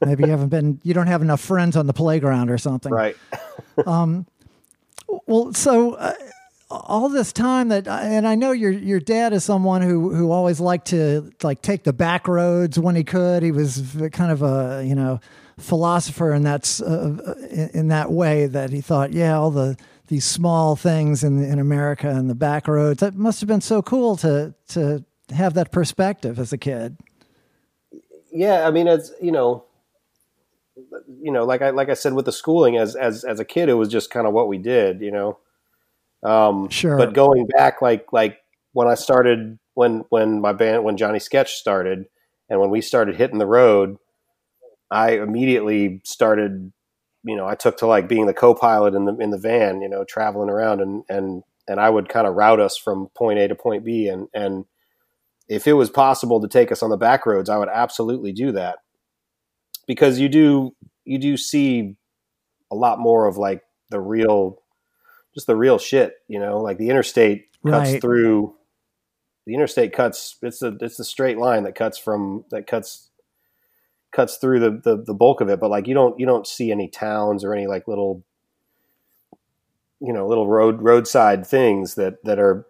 [0.00, 2.92] maybe you haven't been, you don't have enough friends on the playground or something.
[2.92, 3.16] right
[3.86, 4.26] um,
[5.26, 6.14] Well, so uh,
[6.70, 10.58] all this time that, and I know your your dad is someone who who always
[10.58, 13.44] liked to like take the back roads when he could.
[13.44, 15.20] He was kind of a you know
[15.56, 19.76] philosopher, and that's uh, in, in that way that he thought, yeah, all the
[20.12, 23.00] these small things in in America and the back roads.
[23.00, 25.02] That must have been so cool to to
[25.34, 26.98] have that perspective as a kid.
[28.30, 29.64] Yeah, I mean, it's you know,
[31.18, 33.70] you know, like I like I said with the schooling as as as a kid,
[33.70, 35.38] it was just kind of what we did, you know.
[36.22, 36.98] Um, Sure.
[36.98, 38.36] But going back, like like
[38.74, 42.04] when I started, when when my band, when Johnny Sketch started,
[42.50, 43.96] and when we started hitting the road,
[44.90, 46.70] I immediately started.
[47.24, 49.80] You know, I took to like being the co-pilot in the in the van.
[49.82, 53.38] You know, traveling around and and and I would kind of route us from point
[53.38, 54.64] A to point B, and and
[55.48, 58.52] if it was possible to take us on the back roads, I would absolutely do
[58.52, 58.78] that
[59.86, 61.96] because you do you do see
[62.70, 64.62] a lot more of like the real
[65.34, 68.00] just the real shit you know like the interstate cuts Right.
[68.00, 68.54] through
[69.46, 73.10] the interstate cuts it's the it's the straight line that cuts from that cuts
[74.12, 76.70] cuts through the, the the bulk of it but like you don't you don't see
[76.70, 78.22] any towns or any like little
[80.00, 82.66] you know little road roadside things that that are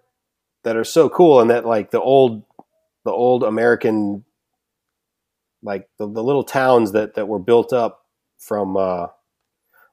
[0.63, 2.43] that are so cool and that like the old
[3.05, 4.25] the old american
[5.63, 8.05] like the, the little towns that that were built up
[8.39, 9.11] from uh, a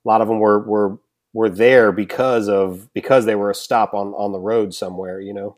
[0.05, 0.97] lot of them were were
[1.33, 5.33] were there because of because they were a stop on on the road somewhere you
[5.33, 5.57] know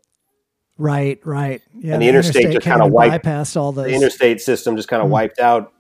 [0.78, 1.62] Right, right.
[1.78, 3.86] Yeah, And the interstate just kinda wiped- bypassed all those.
[3.86, 5.12] the interstate system just kind of Mm.
[5.12, 5.72] wiped out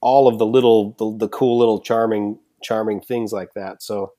[0.00, 4.12] all of the little the, the cool little charming charming things like that so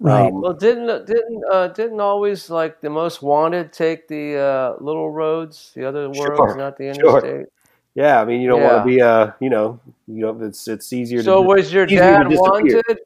[0.00, 0.32] right.
[0.32, 5.10] um, Well, didn't didn't uh, didn't always like the most wanted take the uh, little
[5.10, 7.20] roads, the other Sure, roads, not the sure.
[7.20, 7.46] interstate.
[7.94, 10.92] yeah i mean you don't want to be uh you know you know it's it's
[10.92, 12.98] easier So to was your dad wanted?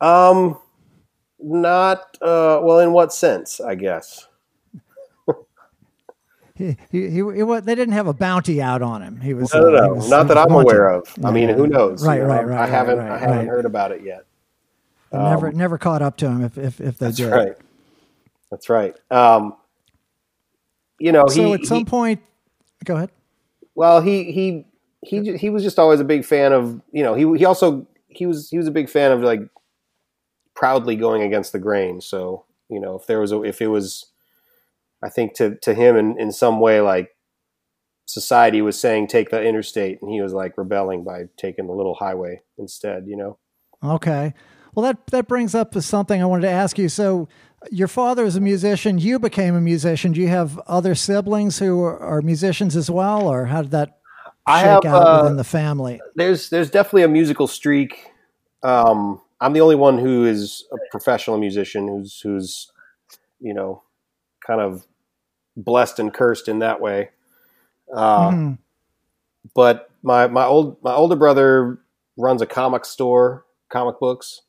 [0.00, 0.58] um
[1.38, 4.26] not uh well in what sense i guess
[6.56, 9.20] He, he, he, he they didn't have a bounty out on him.
[9.20, 9.94] He was No, no, no.
[9.94, 11.12] was- Not that I'm aware of.
[11.24, 12.04] I mean, who knows?
[12.06, 13.46] Right, You know, right, I- right, I haven't, right, I haven't right.
[13.48, 14.24] heard about it yet.
[15.12, 17.30] They never Um, never caught up to him if if, if they That's did.
[17.30, 17.52] right.
[18.50, 18.94] That's right.
[19.10, 19.54] Um,
[20.98, 22.20] you know, So he, at some he- point,
[22.84, 23.10] go ahead.
[23.74, 24.66] well, he he
[25.02, 28.24] he he was just always a big fan of you know he he also he
[28.26, 29.42] was he was a big fan of like
[30.54, 32.00] proudly going against the grain.
[32.00, 34.06] So you know, if there was a, if it was,
[35.02, 37.10] I think to to him in in some way like
[38.06, 41.94] society was saying take the interstate and he was like rebelling by taking the little
[41.94, 43.04] highway instead.
[43.06, 43.38] You know.
[43.84, 44.34] Okay.
[44.74, 46.88] Well, that that brings up something I wanted to ask you.
[46.88, 47.28] So,
[47.70, 48.98] your father is a musician.
[48.98, 50.12] You became a musician.
[50.12, 53.98] Do you have other siblings who are, are musicians as well, or how did that
[54.46, 56.00] I shake have, out uh, within the family?
[56.14, 58.10] there's there's definitely a musical streak.
[58.62, 62.70] Um, I'm the only one who is a professional musician who's who's
[63.40, 63.82] you know
[64.46, 64.86] kind of
[65.56, 67.10] blessed and cursed in that way.
[67.92, 68.58] Uh, Mhm.
[69.54, 71.78] But my my old my older brother
[72.16, 74.42] runs a comic store, comic books,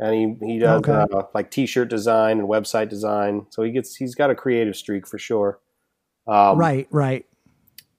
[0.00, 1.04] and he he does Okay.
[1.12, 3.46] uh, like T-shirt design and website design.
[3.50, 5.60] So he gets he's got a creative streak for sure.
[6.26, 7.26] Um, right, right.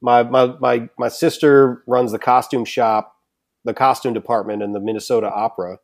[0.02, 3.16] my my my my sister runs the costume shop,
[3.64, 5.80] the costume department in the Minnesota Opera.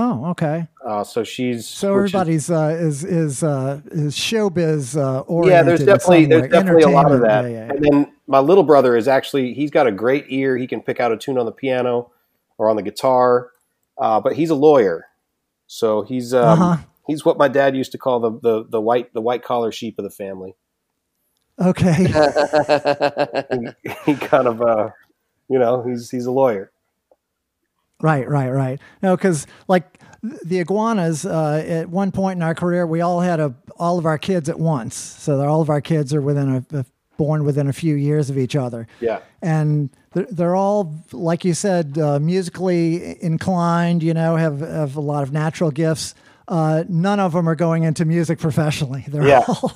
[0.00, 0.68] Oh, okay.
[0.86, 5.50] Uh, so she's So which is- everybody's uh, is is uh, is showbiz uh, oriented.
[5.50, 5.62] yeah.
[5.64, 7.44] There's definitely there's definitely a lot of that.
[7.44, 10.56] Entertainment, yeah, yeah, And then my little brother is actually he's got a great ear.
[10.56, 12.12] He can pick out a tune on the piano
[12.58, 13.50] or on the guitar,
[13.98, 15.06] uh, but he's a lawyer.
[15.66, 16.82] So he's um, uh-huh.
[17.08, 19.98] he's what my dad used to call the, the the white the white collar sheep
[19.98, 20.54] of the family.
[21.60, 22.06] Okay.
[23.82, 24.90] He, he kind of uh,
[25.48, 26.70] you know he's he's a lawyer.
[28.00, 28.80] Right, right, right.
[29.02, 29.98] No, because like
[30.44, 34.06] the iguanas, uh, at one point in our career, we all had a all of
[34.06, 34.94] our kids at once.
[34.96, 36.84] So all of our kids are within a, a
[37.16, 39.18] born within a few years of each other, Yeah.
[39.42, 44.02] and they're, they're all like you said, uh, musically inclined.
[44.02, 46.14] You know, have have a lot of natural gifts.
[46.46, 49.04] Uh, none of them are going into music professionally.
[49.08, 49.44] They're Yeah.
[49.46, 49.72] all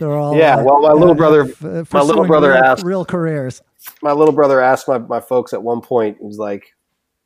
[0.00, 2.82] they're all Yeah, uh, well, my little uh, brother- uh, my little brother real, asked-
[2.84, 3.62] real careers.
[4.02, 6.74] my little brother asked my, my folks at one point, he was like,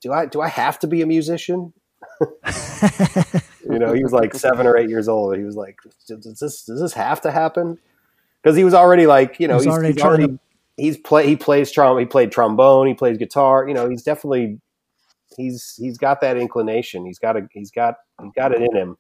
[0.03, 1.73] Do I do I have to be a musician?
[2.21, 5.37] you know, he was like seven or eight years old.
[5.37, 7.79] He was like, Does this does this have to happen?
[8.43, 10.39] Because he was already like, you know, He's he's, already he's already
[10.77, 14.61] he's play he plays trom he played trombone, he plays guitar, you know, he's definitely
[15.37, 17.07] he's he's got that inclination.
[17.07, 18.97] He's got a he's got he's got it in him.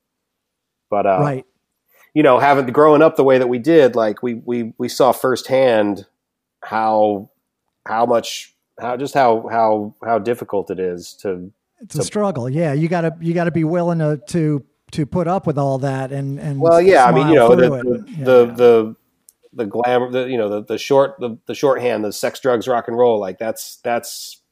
[0.88, 1.44] But uh right.
[2.14, 5.12] you know, having growing up the way that we did, like we we we saw
[5.12, 6.06] firsthand
[6.62, 7.30] how
[7.86, 12.48] how much how just how how how difficult it is to it's a struggle.
[12.48, 16.12] Yeah, you gotta you gotta be willing to to to put up with all that
[16.12, 18.04] and and well yeah i mean you know the the.
[18.10, 18.96] Yeah, the, the
[19.54, 22.88] the glamour the you know the, the short the, the shorthand the sex drugs rock
[22.88, 24.42] and roll like that's that's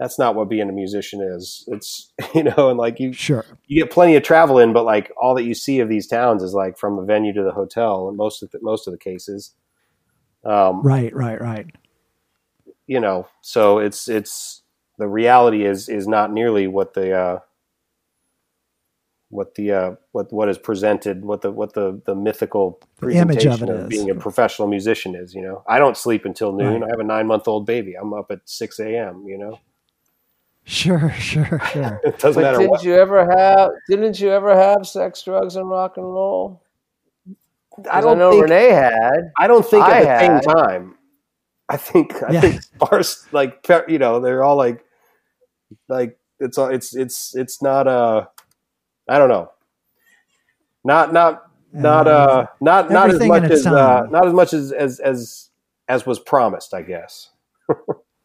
[0.00, 1.62] that's not what being a musician is.
[1.68, 3.44] It's you know, and like you Sure.
[3.66, 6.42] you get plenty of travel in, but like all that you see of these towns
[6.42, 8.98] is like from the venue to the hotel in most of the, most of the
[8.98, 9.54] cases.
[10.42, 11.66] Um, Right, right, right.
[12.90, 14.62] You know, so it's it's
[14.98, 17.38] the reality is is not nearly what the uh,
[19.28, 23.46] what the uh, what what is presented, what the what the the mythical The image
[23.46, 23.88] of it of, is.
[23.88, 25.34] being a professional musician is.
[25.36, 26.80] You know, I don't sleep until noon.
[26.80, 26.88] Right.
[26.88, 27.94] I have a nine month old baby.
[27.94, 29.24] I'm up at six a.m.
[29.28, 29.60] You know,
[30.64, 32.00] Sure, sure, sure.
[32.04, 32.82] it doesn't But matter didn't what.
[32.84, 33.70] you ever have?
[33.88, 36.60] Didn't you ever have sex, drugs, and rock and roll?
[37.90, 39.32] I I, don't know think Rene had.
[39.38, 40.44] I don't think I at the had.
[40.44, 40.94] same time.
[41.70, 42.40] I think I Yeah.
[42.40, 44.84] think sparse like you know they're all like
[45.88, 48.26] like it's all it's it's it's not uh
[49.08, 49.50] I don't know
[50.84, 54.98] not not not uh not not as much as uh, not as much as as
[55.00, 55.50] as
[55.88, 57.30] as was promised I guess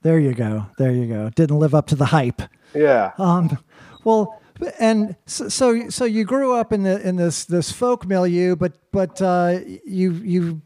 [0.02, 0.68] There you go.
[0.78, 1.30] There you go.
[1.30, 2.42] Didn't live up to the hype.
[2.76, 3.58] yeah Um,
[4.04, 4.40] well,
[4.80, 8.74] and so, so so you grew up in the in this this folk milieu, but
[8.92, 10.62] but uh, you you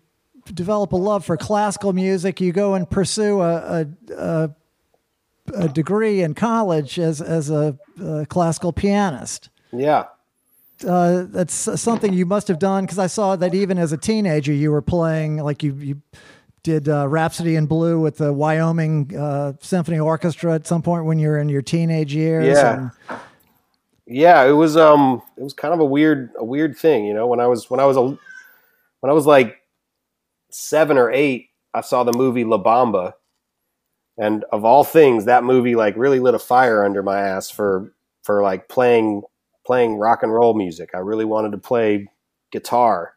[0.54, 2.40] develop a love for classical music.
[2.42, 4.50] You go and pursue a a, a,
[5.56, 9.50] a degree in college as as a, a classical pianist.
[9.72, 10.06] yeah
[10.88, 14.54] Uh, that's something you must have done because I saw that even as a teenager
[14.54, 16.02] you were playing like you you
[16.64, 21.18] did uh, Rhapsody in Blue with the Wyoming uh, Symphony Orchestra at some point when
[21.20, 22.58] you were in your teenage years.
[22.58, 22.74] Yeah.
[22.78, 22.92] and-
[24.12, 27.28] yeah it was um it was kind of a weird a weird thing you know
[27.28, 28.18] when i was when i was a when
[29.10, 29.59] i was like
[30.50, 33.14] seven or eight i saw the movie la bamba
[34.18, 37.94] and of all things that movie like really lit a fire under my ass for
[38.24, 39.22] for like playing
[39.66, 42.08] playing rock and roll music i really wanted to play
[42.52, 43.14] guitar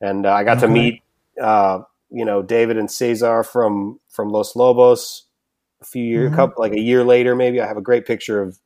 [0.00, 1.02] and uh, i got to meet
[1.42, 5.24] uh you know david and cesar from from los lobos
[5.82, 6.36] a few years Mhm.
[6.36, 8.58] couple like a year later maybe i have a great picture of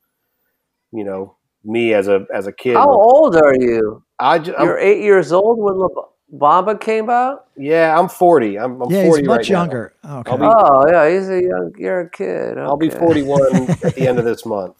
[0.91, 2.75] you know me as a as a kid.
[2.75, 4.03] How old are you?
[4.19, 5.87] I ju- I'm- You're eight years old when La
[6.33, 7.45] Bamba came out.
[7.55, 8.57] yeah, I'm 40.
[8.57, 9.59] I'm, I'm yeah, 40 he's much right now.
[9.59, 9.93] younger.
[10.03, 10.37] Okay.
[10.37, 11.73] Be- Oh yeah, he's a young.
[11.77, 12.57] You're a kid.
[12.57, 14.75] I'll be 41 at the end of this month.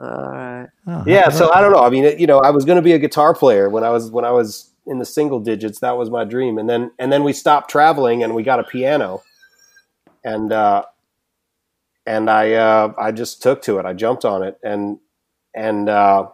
[0.00, 0.68] All right.
[0.86, 1.52] Oh, Yeah, so.
[1.52, 1.82] I don't know.
[1.82, 3.90] I mean, it- you know, I was going to be a guitar player when I
[3.90, 5.80] was when I was in the single digits.
[5.80, 8.64] That was my dream, and then and then we stopped traveling and we got a
[8.64, 9.22] piano,
[10.24, 10.84] and uh,
[12.06, 13.84] and I uh, I just took to it.
[13.86, 14.98] I jumped on it, and
[15.54, 16.28] and uh,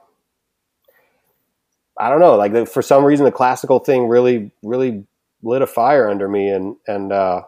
[1.99, 2.37] I don't know.
[2.37, 5.07] Like the, for some reason, the classical thing really really
[5.43, 7.43] lit a fire under me, and and uh,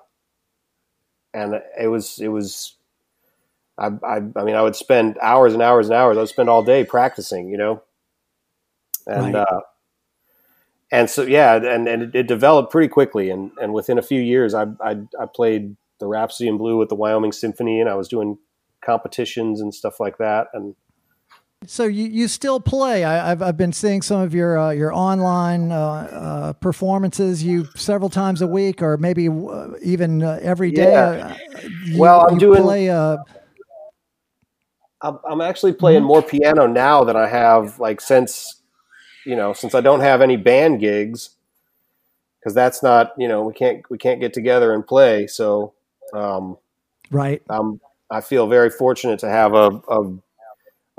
[1.35, 2.77] and it was it was
[3.79, 6.17] I, I, I mean, I would spend hours and hours and hours.
[6.17, 7.83] I would spend all day practicing, you know,
[9.07, 9.37] and Right.
[9.37, 9.61] uh,
[10.93, 14.21] and so yeah, and and it, it developed pretty quickly, and and within a few
[14.21, 17.95] years, I I, I played the Rhapsody in Blue with the Wyoming Symphony, and I
[17.95, 18.39] was doing
[18.85, 20.75] competitions and stuff like that, and
[21.65, 23.03] So you, you still play?
[23.03, 27.43] I, I've I've been seeing some of your uh, your online uh, uh, performances.
[27.43, 30.93] You several times a week, or maybe uh, even uh, every day.
[30.93, 31.35] Yeah.
[31.57, 32.91] Uh, you- Well, I'm doing- Play,
[35.03, 38.63] I'm, I'm actually playing more piano now than I have like since
[39.25, 41.31] you know since I don't have any band gigs
[42.41, 45.75] because that's not you know we can't we can't get together and play so
[46.15, 46.57] um,
[47.11, 47.43] right.
[47.51, 50.17] I'm I feel very fortunate to have a, a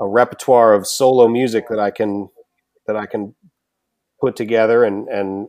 [0.00, 2.30] a repertoire of solo music that I can
[2.86, 3.34] that I can
[4.20, 5.48] put together and and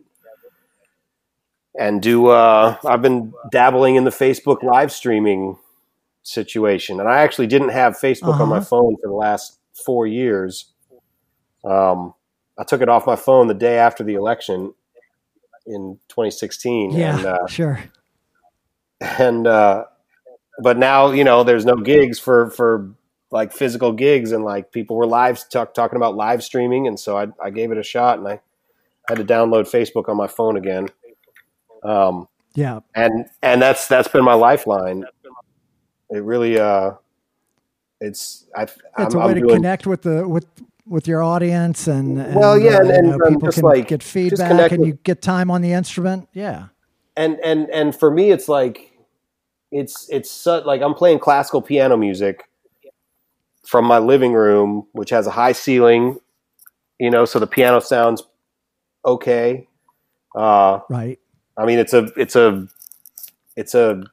[1.77, 5.57] and do uh, I've been dabbling in the Facebook live streaming
[6.23, 8.65] situation and I actually didn't have Facebook on my Uh-huh.
[8.65, 10.65] phone for the last four years
[11.63, 12.13] um,
[12.57, 14.73] I took it off my phone the day after the election
[15.65, 17.17] in 2016 Yeah.
[17.17, 17.79] and uh, sure.
[19.01, 19.85] and uh
[20.61, 22.93] but now you know there's no gigs for for
[23.31, 27.17] like physical gigs and like people were live talk, talking about live streaming and so
[27.17, 28.39] I, I gave it a shot and I
[29.07, 30.87] had to download Facebook on my phone again
[31.83, 32.79] um Yeah.
[32.95, 35.05] and and that's that's been my lifeline
[36.09, 36.91] it really uh
[38.01, 40.45] it's I It's I'm, a way I'm to doing connect with the with
[40.87, 43.65] with your audience and, and Well, yeah, uh, and- you know, um, people just can
[43.65, 46.27] like- get feedback and with- you get time on the instrument.
[46.33, 46.67] Yeah.
[47.15, 48.91] and and and for me it's like
[49.71, 52.48] it's it's su- like i'm playing classical piano music
[53.65, 56.17] from my living room which has a high ceiling
[56.99, 58.23] you know so the piano sounds
[59.05, 59.67] okay
[60.35, 61.19] uh Right.
[61.57, 62.67] i mean it's a it's a
[63.55, 64.03] it's a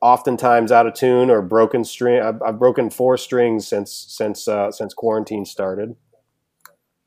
[0.00, 4.70] oftentimes out of tune or broken string i've, I've broken four strings since since uh
[4.72, 5.94] since quarantine started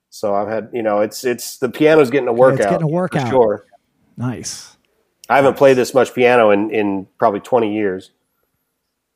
[0.09, 2.93] so i've had you know it's it's the piano's getting a workout getting a for
[2.93, 3.29] workout.
[3.29, 3.65] sure
[4.17, 4.77] Nice.
[5.29, 8.11] I haven't played this much piano in, in probably 20 years.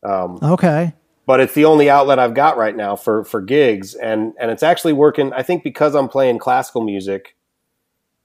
[0.03, 0.93] Um, Okay.
[1.30, 4.63] But it's the only outlet I've got right now for for gigs, and and it's
[4.63, 5.32] actually working.
[5.32, 7.36] I think because I'm playing classical music,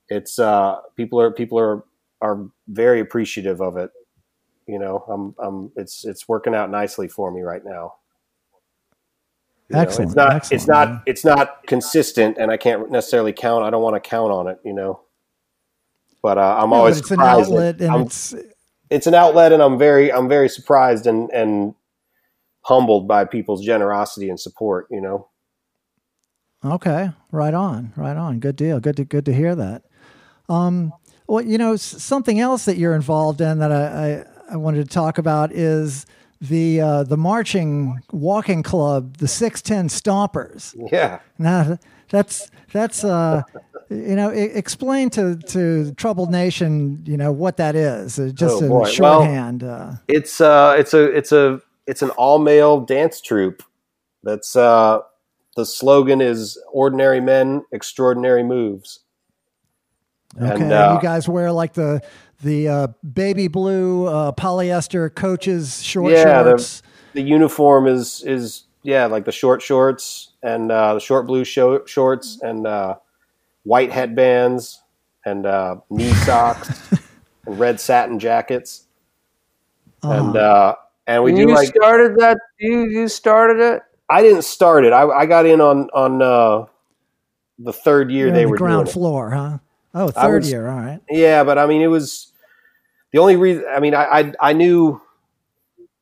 [0.08, 1.84] it's uh, people are people are
[2.22, 3.90] are very appreciative of it.
[4.66, 7.96] You know, I'm I'm it's it's working out nicely for me right now.
[9.68, 10.08] You know, Excellent.
[10.08, 11.02] it's not excellent, it's not man.
[11.04, 13.64] it's not consistent, and I can't necessarily count.
[13.64, 14.60] I don't want to count on it.
[14.64, 15.02] You know,
[16.22, 18.34] but uh, I'm No, always but it's an surprised that outlet, and I'm- it's
[18.88, 21.74] it's an outlet and I'm very I'm very surprised and and
[22.64, 25.28] humbled by people's generosity and support, you know.
[26.64, 28.38] Okay, right on, right on.
[28.40, 28.80] Good deal.
[28.80, 29.82] Good to good to hear that.
[30.48, 30.92] Um,
[31.26, 34.90] well, you know, something else that you're involved in that I I, I wanted to
[34.94, 36.06] talk about is
[36.40, 40.74] the uh, the marching walking club, the Six Ten Stompers.
[40.90, 41.20] Yeah.
[41.38, 43.42] Now that's that's uh,
[43.90, 48.18] you know, explain to to Troubled Nation, you know, what that is.
[48.18, 48.80] Uh, Just Oh, in boy.
[48.80, 49.64] Well- shorthand.
[49.64, 53.62] uh, It's uh it's a it's a it's an all male dance troupe.
[54.22, 55.00] That's uh
[55.56, 59.00] the slogan is ordinary men, extraordinary moves.
[60.36, 62.00] Okay, And, uh, you guys wear like the
[62.42, 66.82] the uh, baby blue uh, polyester coaches short Yeah, the- shorts.
[67.12, 71.86] The uniform is is yeah, like the short shorts and uh, the short blue sho-
[71.86, 72.96] shorts and uh,
[73.62, 74.82] white headbands
[75.24, 76.68] and uh, knee socks
[77.46, 78.86] and red satin jackets.
[80.02, 80.38] and Uh-huh.
[80.38, 80.74] uh,
[81.06, 82.38] and we do you like started that.
[82.58, 83.82] You you started it.
[84.08, 84.92] I didn't start it.
[84.92, 86.66] I, I got in on on uh,
[87.58, 89.58] the third year You're they on the were ground doing floor, huh?
[89.94, 90.68] Oh, third was- year.
[90.68, 91.00] All right.
[91.10, 92.32] Yeah, but I mean, it was
[93.12, 93.64] the only reason.
[93.68, 95.00] I mean, I, I I knew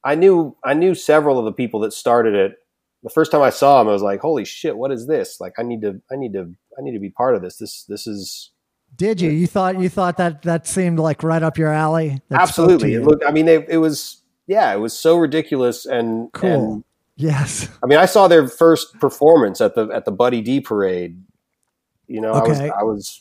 [0.05, 2.59] I knew I knew several of the people that started it.
[3.03, 5.40] The first time I saw them, I was like, "Holy shit, what is this?
[5.40, 7.57] Like, I need to I need to I need to be part of this.
[7.57, 8.50] This this is
[8.96, 9.30] Did you?
[9.30, 12.20] You thought you thought that that seemed like right up your alley?
[12.28, 12.94] That spoke to absolutely.
[12.94, 13.24] It looked.
[13.26, 16.51] I mean, they, it was yeah, it was so ridiculous and Cool.
[16.51, 16.84] and
[17.16, 17.68] yes.
[17.82, 21.22] I mean, I saw their first performance at the at the Buddy D parade.
[22.09, 23.20] You know, I was I was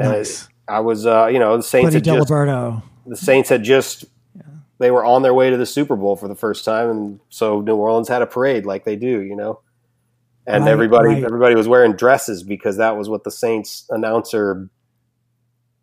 [0.00, 0.24] uh,
[0.68, 2.28] I was uh, you know the Saints Buddy had just
[3.06, 4.04] the Saints had just
[4.78, 7.60] they were on their way to the Super Bowl for the first time, and so
[7.60, 9.60] New Orleans had a parade like they do, you know,
[10.46, 11.24] and Right, everybody right.
[11.24, 14.68] everybody was wearing dresses because that was what the Saints announcer.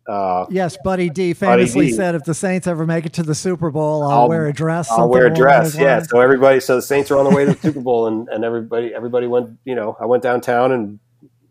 [0.08, 1.92] Uh, Yes, Buddy D famously D.
[1.92, 4.52] said, "If the Saints ever make it to the Super Bowl, I'll, I'll- wear a
[4.52, 5.72] dress." I'll wear a dress.
[5.74, 5.94] those Yeah.
[5.98, 6.08] lines.
[6.10, 8.44] So everybody, so the Saints are on the way to the Super Bowl, and, and
[8.44, 9.50] everybody, everybody went.
[9.64, 10.98] You know, I went downtown and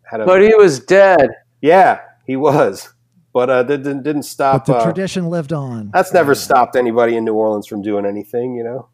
[0.03, 0.25] had a.
[0.25, 1.29] But he was dead.
[1.61, 2.91] yeah, he was,
[3.33, 4.65] but uh, that didn't didn't But stop.
[4.65, 5.89] the Uh, tradition lived on.
[5.93, 8.55] that's never stopped anybody in New Orleans from doing anything.
[8.55, 8.87] You know.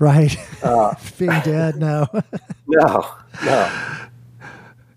[0.00, 0.36] Right.
[0.62, 2.06] Uh, Being dead, no.
[2.66, 3.06] no,
[3.44, 3.70] no.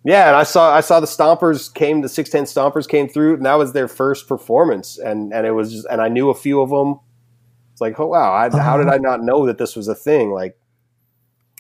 [0.06, 3.36] Yeah, and I saw I saw the Stompers came the six ten Stompers came through,
[3.36, 6.34] and that was their first performance, and and it was just, and I knew a
[6.36, 7.00] few of them.
[7.74, 8.96] It's like, oh wow, I, how did Uh-huh.
[8.96, 10.32] I not know that this was a thing?
[10.32, 10.58] Like,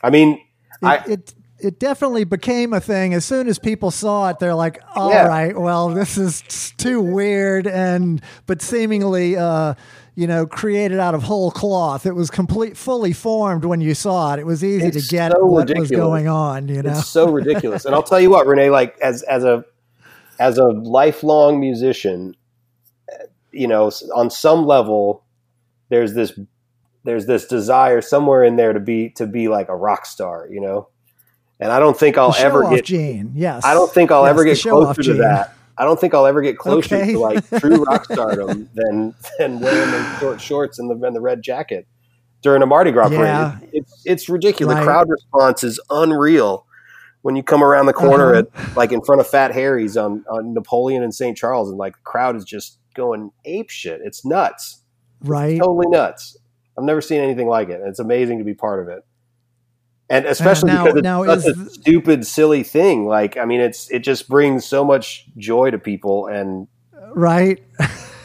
[0.01, 0.33] I mean,
[0.81, 4.55] it, I- it it definitely became a thing as soon as people saw it they're
[4.55, 5.57] like all right, Yeah.
[5.59, 6.41] well this is
[6.77, 9.73] too weird and but seemingly uh
[10.15, 14.33] you know created out of whole cloth it was complete fully formed when you saw
[14.33, 15.89] it it was easy It's to get so what ridiculous.
[15.89, 17.85] was going on you know It's so ridiculous.
[17.85, 19.63] And I'll tell you what, Rene, like as as a
[20.39, 22.35] as a lifelong musician,
[23.51, 25.23] you know, on some level,
[25.89, 26.37] there's this
[27.03, 30.61] there's this desire somewhere in there to be to be like a rock star, you
[30.61, 30.89] know.
[31.59, 32.85] And I don't think I'll ever get.
[32.85, 35.53] gene yes I don't think I'll Yes, ever get closer to that.
[35.79, 37.13] I don't think I'll ever get closer Okay.
[37.13, 41.21] to like true rock stardom than than wearing the short shorts and the and the
[41.21, 41.87] red jacket
[42.41, 43.57] during a Mardi Gras Yeah.
[43.59, 43.69] parade.
[43.73, 44.75] It's it's ridiculous.
[44.75, 44.81] Right.
[44.81, 46.65] The crowd response is unreal
[47.21, 48.43] when you come around the corner Uh-huh.
[48.67, 51.35] at like in front of Fat Harry's on, on Napoleon and St.
[51.37, 54.01] Charles, and like the crowd is just going ape shit.
[54.03, 54.83] It's nuts,
[55.23, 56.37] right totally nuts.
[56.77, 57.81] I've never seen anything like it.
[57.85, 59.03] It's amazing to be part of it,
[60.09, 63.05] and especially now- because it's now such is a stupid, silly thing.
[63.05, 66.67] Like, I mean, it's it just brings so much joy to people, and
[67.13, 67.61] right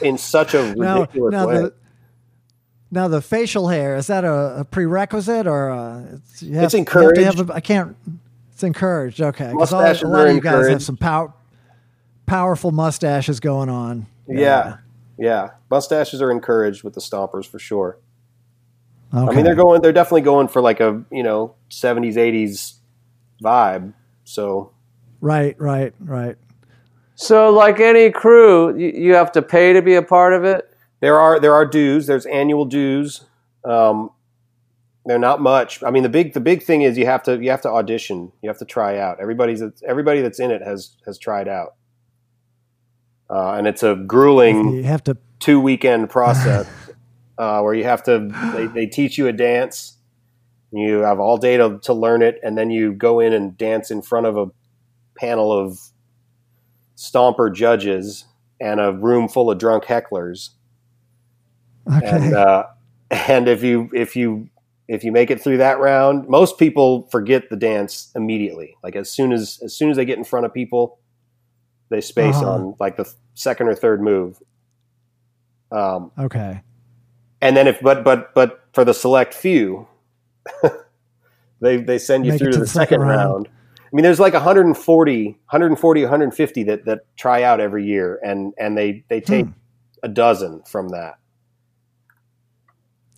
[0.03, 1.55] in such a ridiculous now way.
[1.59, 1.75] the
[2.91, 6.55] now the facial hair is that a, a prerequisite or uh it's, have, It's you
[6.55, 7.51] have have encouraged.
[7.51, 7.97] a- I can't.
[8.53, 9.21] It's encouraged.
[9.21, 11.35] Okay, 'Cause all- Mustaches a lot of you guys have some pow-
[12.27, 14.07] powerful mustaches going on.
[14.29, 14.77] yeah,
[15.19, 17.99] yeah, mustaches are encouraged with the stompers for sure.
[19.15, 19.33] Okay.
[19.33, 19.81] I mean, they're going.
[19.83, 22.75] They're definitely going for like a you know seventies, eighties
[23.43, 23.95] vibe.
[24.25, 24.73] So
[25.21, 26.37] right, right, right.
[27.17, 30.69] So, like any crew, you, you have to pay to be a part of it.
[31.01, 32.07] there are there are dues.
[32.07, 33.25] There's annual dues.
[33.65, 34.11] Um,
[35.07, 35.83] they're not much.
[35.85, 38.33] I mean, the big the big thing is you have to you have to audition.
[38.43, 39.21] You have to try out.
[39.21, 41.75] Everybody's everybody that's in it has has tried out,
[43.31, 45.17] uh, and it's a grueling You have to.
[45.39, 46.67] two weekend process
[47.39, 49.99] uh, where you have to they, they teach you a dance
[50.73, 53.91] You have all day to, to learn it, and then you go in and dance
[53.93, 54.47] in front of a
[55.17, 55.79] panel of
[56.97, 58.25] stomper judges
[58.61, 60.51] and a room full of drunk hecklers.
[61.87, 62.07] Okay.
[62.07, 62.65] And uh,
[63.11, 64.49] and if you if you
[64.89, 68.77] if you make it through that round, most people forget the dance immediately.
[68.83, 70.99] Like as soon as as soon as they get in front of people,
[71.91, 72.51] they space Uh-huh.
[72.51, 74.39] on like the second or third move.
[75.71, 76.63] Um, okay.
[77.45, 79.87] And then if but but but for the select few,
[81.61, 83.31] they they send you Make through to the the second second round.
[83.33, 83.49] round.
[83.49, 88.77] I mean, there's like 140, 140, 150 that that try out every year, and and
[88.77, 89.53] they they take Hmm.
[90.03, 91.15] a dozen from that.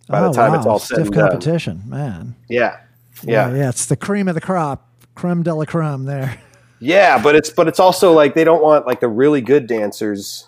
[0.07, 0.73] By the Oh, time it's wow.
[0.73, 1.29] all said stiff and done.
[1.29, 2.35] competition, man.
[2.49, 2.77] Yeah,
[3.23, 3.49] Yeah.
[3.49, 6.05] yeah, yeah, It's the cream of the crop, creme de la creme.
[6.05, 6.37] There.
[6.79, 7.21] yeah.
[7.21, 10.47] But it's but it's also like they don't want like the really good dancers.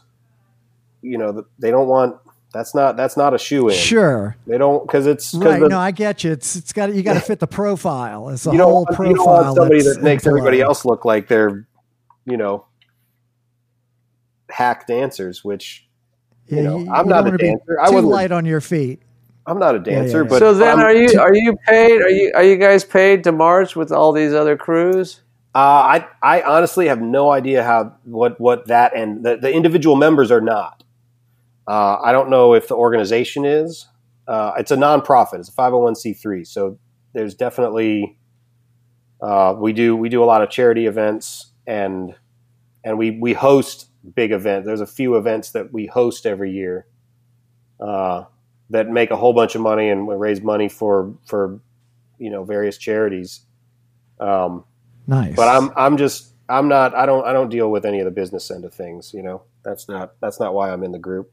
[1.02, 2.18] You know, they don't want.
[2.54, 3.76] That's not that's not a shoe in.
[3.76, 4.36] Sure.
[4.48, 5.60] They don't because it's 'cause Right.
[5.60, 6.32] the- no, I get you.
[6.32, 8.30] It's it's got you got to fit the profile.
[8.30, 9.08] It's the you whole want, profile.
[9.08, 11.68] you don't want somebody that makes in everybody else look like they're,
[12.26, 12.66] you know,
[14.50, 15.44] hack dancers.
[15.44, 15.88] Which
[16.48, 17.80] Yeah, know, you- I'm you not a dancer.
[17.80, 19.02] I Too wasn't- light on your feet.
[19.46, 20.30] I'm not a dancer, yeah.
[20.30, 22.02] but so then, I'm- are you are you paid?
[22.02, 25.22] Are you are you guys paid to march with all these other crews?
[25.56, 25.58] Uh,
[26.02, 30.32] I I honestly have no idea how what what that and the, the individual members
[30.32, 30.84] are not.
[31.70, 33.88] Uh, I don't know if the organization is.
[34.28, 35.40] Uh, it's a nonprofit.
[35.40, 36.48] It's a 501c3.
[36.48, 36.80] So
[37.14, 38.18] there's definitely
[39.22, 42.16] uh, we do we do a lot of charity events and
[42.84, 44.66] and we we host big events.
[44.66, 46.88] There's a few events that we host every year
[47.80, 48.24] uh,
[48.72, 51.60] that make a whole bunch of money and we raise money for for
[52.18, 53.42] you know various charities.
[54.20, 54.66] Um,
[55.06, 55.36] Nice.
[55.36, 58.12] but I'm I'm just I'm not I don't I don't deal with any of the
[58.12, 59.14] business end of things.
[59.14, 61.32] You know that's not that's not why I'm in the group.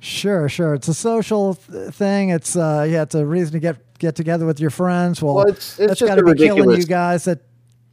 [0.00, 0.74] Sure, sure.
[0.74, 2.30] It's a social th- thing.
[2.30, 5.20] It's uh, yeah, it's a reason to get get together with your friends.
[5.22, 7.24] Well, Well, it's- it's that's just got to be killing you guys.
[7.24, 7.40] That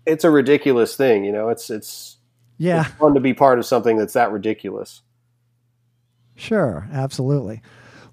[0.05, 1.25] It's a ridiculous thing.
[1.25, 2.17] You know it's it's
[2.57, 5.01] yeah, it's fun to be part of something that's that ridiculous.
[6.35, 7.61] sure, absolutely.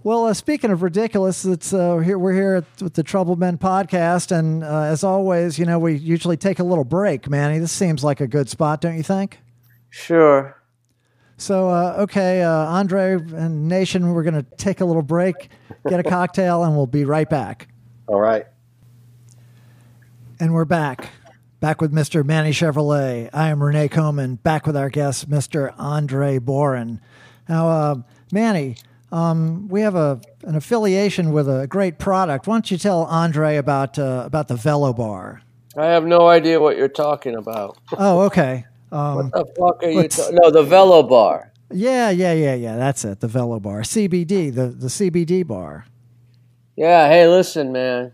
[0.04, 3.56] Well, uh, speaking of ridiculous, it's uh, here we're here at, with the Troubled Men
[3.56, 7.28] podcast, and uh, as always, you know, we usually take a little break.
[7.30, 9.38] Manny, this seems like a good spot, don't you think?
[9.90, 10.56] Sure.
[11.42, 15.48] So, uh, okay, uh, Andre and Nation, we're going to take a little break,
[15.88, 17.66] get a cocktail, and we'll be right back.
[18.06, 18.46] All right.
[20.38, 21.08] And we're back.
[21.58, 22.24] Back with Mr.
[22.24, 23.28] Manny Chevrolet.
[23.32, 25.74] I am Rene Coman, back with our guest, Mr.
[25.78, 27.00] Andre Bohren.
[27.48, 27.94] Now, uh,
[28.30, 28.76] Manny,
[29.10, 32.46] um, we have a, an affiliation with a great product.
[32.46, 35.42] Why don't you tell Andre about, uh, about the Velo Bar?
[35.76, 37.78] I have no idea what you're talking about.
[37.98, 38.66] Oh, okay.
[38.92, 39.96] Um, What the fuck are you?
[39.98, 41.52] Let's- Ta- no, the Velo Bar.
[41.70, 42.76] yeah, yeah, yeah, yeah.
[42.76, 43.20] That's it.
[43.20, 43.80] The Velo Bar.
[43.82, 45.86] CBD, the, the CBD bar.
[46.76, 47.08] Yeah.
[47.08, 48.12] Hey, listen, man.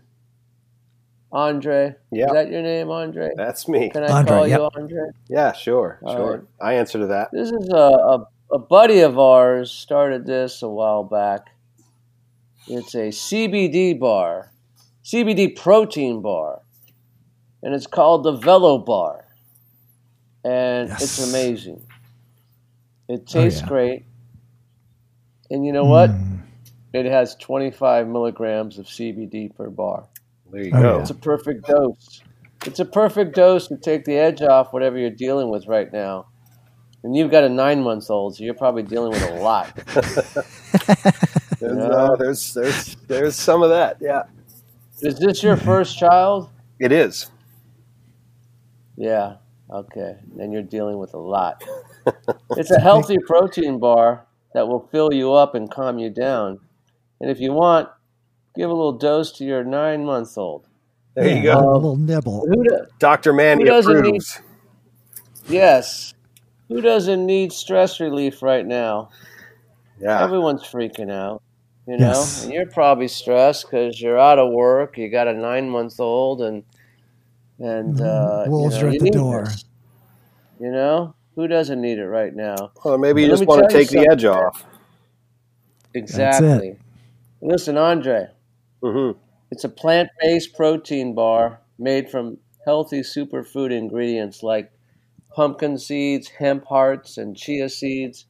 [1.31, 1.95] Andre.
[2.11, 2.25] Yeah.
[2.27, 3.29] Is that your name, Andre?
[3.35, 3.89] That's me.
[3.89, 4.59] Can I Andre, call yep.
[4.59, 5.09] you Andre?
[5.29, 6.31] Yeah, sure, All sure.
[6.31, 6.41] right.
[6.59, 7.29] I answer to that.
[7.31, 11.47] This is a, a, a buddy of ours started this a while back.
[12.67, 14.51] It's a CBD bar,
[15.03, 16.61] CBD protein bar,
[17.61, 19.25] and it's called the Velo Bar.
[20.43, 21.81] And it's amazing.
[23.07, 23.67] It tastes yeah.
[23.67, 24.05] great.
[25.49, 26.11] And you know what?
[26.11, 26.39] Mm.
[26.93, 30.05] It has 25 milligrams of CBD per bar.
[30.51, 30.95] There you Oh, go.
[30.95, 31.01] yeah.
[31.01, 32.21] It's a perfect dose.
[32.65, 36.27] It's a perfect dose to take the edge off whatever you're dealing with right now.
[37.03, 39.73] And you've got a nine month old, so you're probably dealing with a lot.
[41.59, 41.83] There's, Yeah.
[41.89, 43.97] uh, there's there's there's some of that.
[43.99, 44.23] Yeah,
[45.01, 46.49] Is this your first child?
[46.79, 47.29] it is.
[48.95, 49.35] Yeah.
[49.71, 50.15] Okay.
[50.35, 51.63] Then you're dealing with a lot.
[52.57, 56.59] It's a healthy protein bar that will fill you up and calm you down.
[57.21, 57.87] And if you want,
[58.55, 60.67] give a little dose to your nine month old.
[61.13, 61.69] There you Yeah, go.
[61.69, 62.47] A little nibble.
[62.47, 63.31] Who do- Dr.
[63.33, 64.41] Manny Who doesn't approves.
[65.47, 66.13] yes.
[66.67, 69.09] Who doesn't need stress relief right now?
[70.01, 70.23] yeah.
[70.23, 71.41] Everyone's freaking out,
[71.87, 72.07] you know.
[72.09, 72.43] Yes.
[72.43, 74.97] And you're probably stressed because you're out of work.
[74.97, 76.63] You got a nine month old, and
[77.59, 78.45] and uh.
[78.47, 79.43] Wolves you know, are at you the door.
[79.45, 79.65] this.
[80.59, 82.71] You know, who doesn't need it right now?
[82.83, 84.65] Well, maybe you Let just want to take the edge off.
[85.93, 86.77] Exactly.
[87.41, 88.27] Listen, Andre,
[88.83, 89.17] Mm-hmm.
[89.51, 94.71] it's a plant based protein bar made from healthy superfood ingredients like
[95.33, 98.25] pumpkin seeds, hemp hearts, and chia seeds.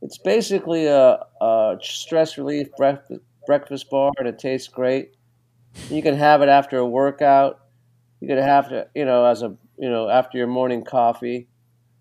[0.00, 5.14] It's basically a, a stress relief breakfast, breakfast bar, and it tastes great.
[5.90, 7.60] You can have it after a workout.
[8.20, 11.48] You can have to, you know, as a you know after your morning coffee.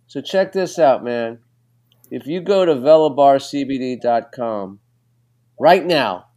[0.08, 1.40] So check this out, man.
[2.10, 4.80] If you go to velobarcbd.com
[5.60, 6.28] right now,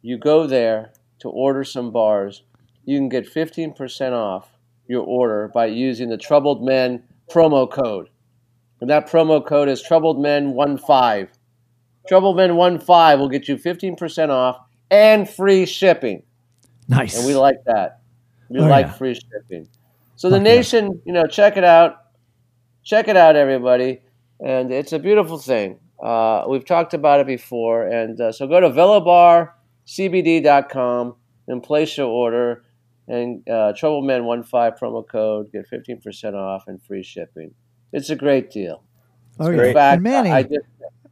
[0.00, 2.42] you go there to order some bars,
[2.84, 4.48] you can get 15% off
[4.88, 8.08] your order by using the Troubled Men promo code.
[8.80, 11.28] And that promo code is Troubled Men 15.
[12.08, 14.58] Troubled Men 15 will get you 15% off
[14.90, 16.24] and free shipping.
[16.96, 17.16] Nice.
[17.18, 18.00] And we like that.
[18.48, 18.92] We Oh, like yeah.
[18.92, 19.68] free shipping.
[20.16, 20.42] So the yeah.
[20.42, 21.96] nation, you know, check it out.
[22.84, 24.00] Check it out, everybody.
[24.44, 25.78] And it's a beautiful thing.
[26.02, 27.86] Uh, we've talked about it before.
[27.86, 31.14] And uh, so go to velobarcbd.com
[31.48, 32.64] and place your order.
[33.08, 37.52] And uh, Troubleman15 promo code, get 15% off and free shipping.
[37.92, 38.82] It's a great deal.
[39.40, 39.58] oh, In yeah.
[39.58, 39.74] great.
[39.74, 40.60] fact, and Manny, I, I did,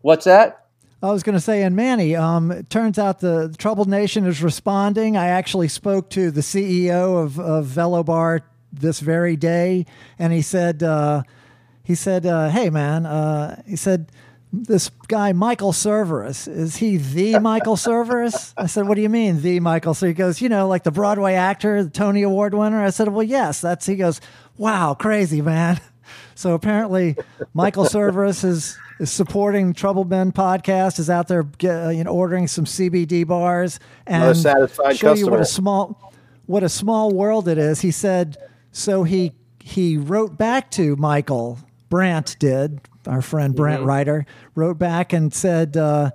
[0.02, 0.66] what's that?
[1.02, 4.26] I was going to say, and Manny, um, it turns out the, the Troubled Nation
[4.26, 5.16] is responding.
[5.16, 9.86] I actually spoke to the CEO of, of Velobar this very day,
[10.18, 11.22] and he said, uh,
[11.82, 14.12] he said, uh, hey man, uh, he said,
[14.52, 18.52] this guy Michael Cerveris is he the Michael Cerveris?
[18.56, 19.94] I said, what do you mean the Michael?
[19.94, 22.82] So he goes, you know, like the Broadway actor, the Tony Award winner.
[22.82, 23.86] I said, well, yes, that's.
[23.86, 24.20] He goes,
[24.56, 25.80] wow, crazy man.
[26.34, 27.16] So apparently,
[27.52, 30.98] Michael Cerveris is is supporting Troubled Men podcast.
[30.98, 34.36] Is out there, uh, you know, ordering some CBD bars and
[34.94, 36.12] show you what a small
[36.46, 37.80] what a small world it is.
[37.80, 38.36] He said.
[38.72, 45.12] So he he wrote back to Michael Brandt did our friend Brant Ryder wrote back
[45.12, 45.76] and said.
[45.76, 46.10] Uh,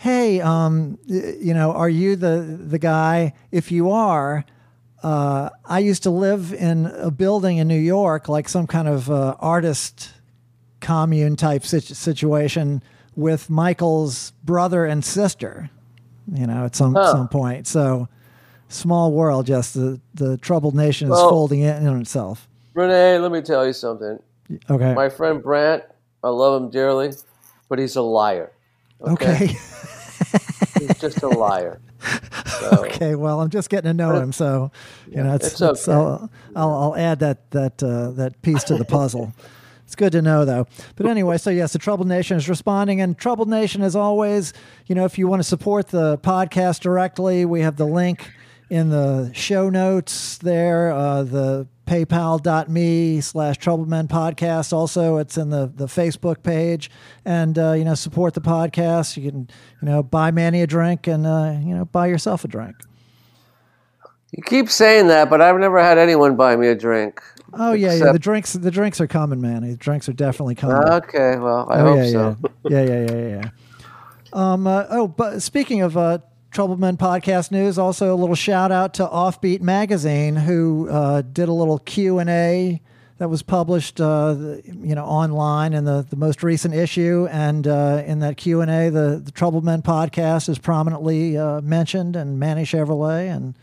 [0.00, 3.32] Hey, um, you know, are you the the guy?
[3.50, 4.44] If you are,
[5.02, 9.10] uh, I used to live in a building in New York, like some kind of
[9.10, 10.12] uh, artist
[10.80, 12.82] commune type situ- situation
[13.16, 15.70] with Michael's brother and sister.
[16.32, 17.12] You know, at some Huh.
[17.12, 17.66] some point.
[17.66, 18.08] So,
[18.68, 19.46] small world.
[19.46, 22.46] Just the the troubled nation is Well- folding in on itself.
[22.74, 24.18] Rene, let me tell you something.
[24.70, 24.94] Okay.
[24.94, 25.82] My friend Brant,
[26.22, 27.12] I love him dearly,
[27.68, 28.52] but he's a liar.
[29.02, 29.56] okay.
[30.78, 31.80] He's just a liar.
[32.60, 34.70] So, Okay, well, I'm just getting to know him, so
[35.10, 38.76] you know, it's, it's it's- I'll, I'll I'll add that that uh, that piece to
[38.76, 39.32] the puzzle.
[39.88, 40.66] It's good to know, though.
[40.96, 44.52] But anyway, so yes, the Troubled Nation is responding, and Troubled Nation, as always,
[44.86, 48.30] you know, if you want to support the podcast directly, we have the link
[48.68, 50.92] in the show notes there.
[50.92, 56.90] Uh, the paypal.me slash troublemen podcast also it's in the, the facebook page
[57.24, 59.48] and uh, you know support the podcast you can
[59.80, 62.76] you know buy manny a drink and uh, you know buy yourself a drink
[64.32, 67.22] you keep saying that, but I've never had anyone buy me a drink.
[67.54, 68.12] Oh yeah, yeah.
[68.12, 69.62] The drinks, the drinks are coming, man.
[69.62, 70.76] The drinks are definitely coming.
[70.76, 72.36] Okay, well, I oh hope yeah, so.
[72.68, 73.50] yeah, yeah, yeah, yeah, yeah.
[74.32, 74.66] Um.
[74.66, 76.18] Uh, oh, but speaking of uh,
[76.50, 81.48] Troubled Men podcast news, also a little shout out to Offbeat Magazine, who uh, did
[81.48, 82.82] a little Q and A
[83.16, 88.02] that was published, uh, you know, online in the, the most recent issue, and uh,
[88.06, 92.38] in that Q and A, the the Troubled Men podcast is prominently uh, mentioned, and
[92.38, 93.54] Manny Chevrolet, and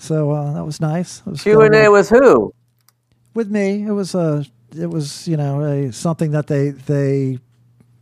[0.00, 1.24] so uh, that was nice.
[1.24, 1.74] Was Q and.
[1.74, 2.52] A with who?
[3.34, 4.44] with me it was a
[4.76, 7.38] it was you know a something that they they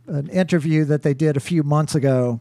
[0.07, 2.39] an interview that they did a few months ago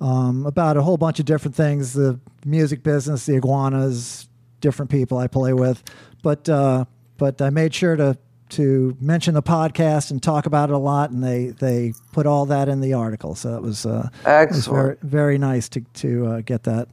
[0.00, 4.28] um, about a whole bunch of different things the music business the iguanas
[4.60, 5.82] different people i play with
[6.22, 6.84] but uh,
[7.16, 8.16] but i made sure to
[8.50, 12.46] to mention the podcast and talk about it a lot and they they put all
[12.46, 16.26] that in the article so it was uh it was very very nice to to
[16.26, 16.88] uh, get that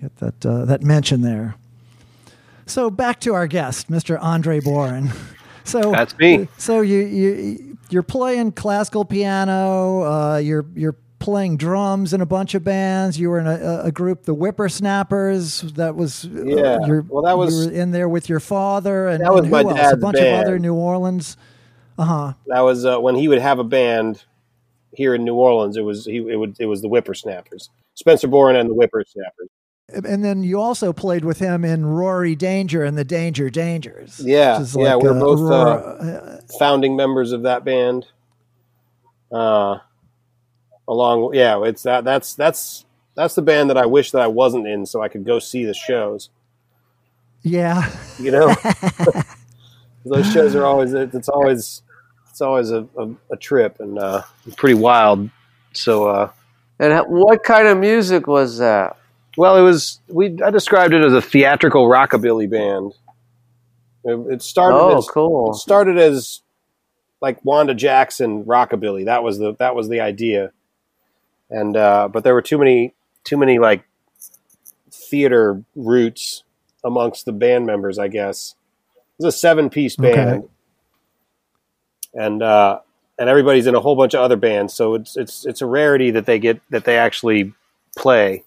[0.00, 1.54] get that uh, that mention there
[2.66, 4.18] so back to our guest, Mr.
[4.20, 5.10] Andre Bohren.
[5.64, 6.48] So That's me.
[6.56, 10.02] So you you you're playing classical piano.
[10.02, 13.20] Uh, you're you're playing drums in a bunch of bands.
[13.20, 15.60] You were in a, a group, the Whippersnappers.
[15.74, 16.78] That was uh, Yeah.
[16.86, 19.50] you're- Well, that was- you were in there with your father and That was and
[19.50, 19.72] my else?
[19.72, 20.58] A dad's bunch of other.
[20.58, 21.36] New Orleans.
[21.98, 22.32] Uh huh.
[22.46, 24.24] That was uh, when he would have a band
[24.92, 25.76] here in New Orleans.
[25.76, 29.48] It was he it would it was the Whippersnappers, Spencer Bohren and the Whippersnappers.
[29.90, 34.20] And then you also played with him in Rory Danger and the Danger Dangers.
[34.22, 38.06] Yeah, which is yeah, we're both, uh, Founding members of that band.
[39.32, 39.78] Uh,
[40.86, 42.84] along yeah, it's that that's that's
[43.14, 45.64] that's the band that I wish that I wasn't in, so I could go see
[45.64, 46.28] the shows.
[47.42, 47.90] yeah.
[48.18, 48.54] You know,
[50.04, 51.82] those shows are always it's always
[52.28, 54.22] it's always a, a, a trip and uh,
[54.56, 55.30] pretty wild.
[55.72, 56.08] So.
[56.08, 56.30] Uh,
[56.78, 58.96] And what kind of music was that?
[59.38, 60.36] Well, it was we.
[60.44, 62.92] I described it as a theatrical rockabilly band.
[64.04, 64.76] It, it started.
[64.76, 65.52] Oh, as, cool.
[65.52, 66.42] It started as
[67.20, 69.04] like Wanda Jackson rockabilly.
[69.04, 70.50] That was the that was the idea.
[71.50, 73.84] And uh, but there were too many too many like
[74.90, 76.42] theater roots
[76.82, 77.96] amongst the band members.
[77.96, 78.56] I guess
[79.20, 80.14] it was a seven piece Okay.
[80.14, 80.48] band,
[82.12, 82.80] and uh,
[83.20, 84.74] and everybody's in a whole bunch of other bands.
[84.74, 87.54] So it's it's it's a rarity that they get that they actually
[87.96, 88.44] play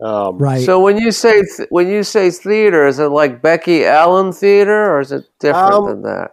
[0.00, 0.64] Um, Right.
[0.64, 4.92] So when you say th- when you say theater, is it like Becky Allen Theater,
[4.92, 6.32] or is it different Um, than that?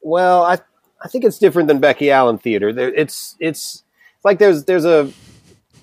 [0.00, 0.58] Well, I
[1.02, 2.72] I think it's different than Becky Allen Theater.
[2.72, 3.82] There, it's it's
[4.24, 5.12] like there's there's a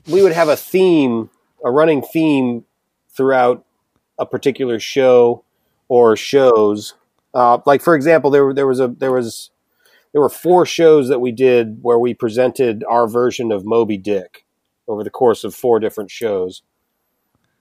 [0.07, 1.29] we would have a theme,
[1.63, 2.65] a running theme
[3.15, 3.63] throughout
[4.17, 5.43] a particular show
[5.89, 6.93] or shows.
[7.33, 9.51] Uh, like for example, there there was a there was
[10.13, 14.45] there were four shows that we did where we presented our version of Moby Dick
[14.87, 16.61] over the course of four different shows.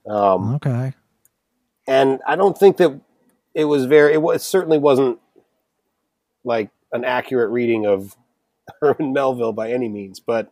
[0.08, 0.92] Um, okay.
[1.86, 3.00] and I don't think that
[3.54, 4.14] it was very.
[4.14, 5.18] It was it certainly wasn't
[6.44, 8.16] like an accurate reading of
[8.80, 10.50] Herman Melville by any means, but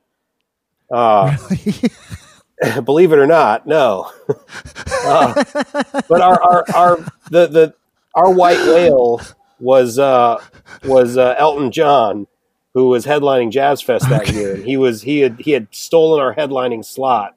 [0.91, 1.37] uh,
[2.85, 4.11] believe it or not, no.
[5.05, 5.45] uh,
[6.09, 6.97] but our, our our
[7.31, 7.75] the the
[8.15, 9.21] our white whale
[9.61, 10.43] was uh,
[10.85, 12.27] was uh, Elton John,
[12.75, 14.35] who was headlining Jazz Fest that Okay.
[14.35, 17.37] year, and he was he had he had stolen our headlining slot.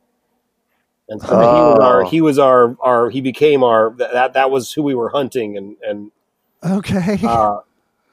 [1.08, 2.10] And so he was our Oh.
[2.10, 5.76] he was our our he became our that that was who we were hunting and
[5.88, 6.12] and
[6.64, 7.20] okay.
[7.24, 7.60] uh,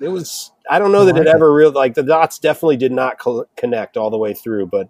[0.01, 1.35] it was I don't know that it it.
[1.35, 4.89] ever really like the dots definitely did not co- connect all the way through, but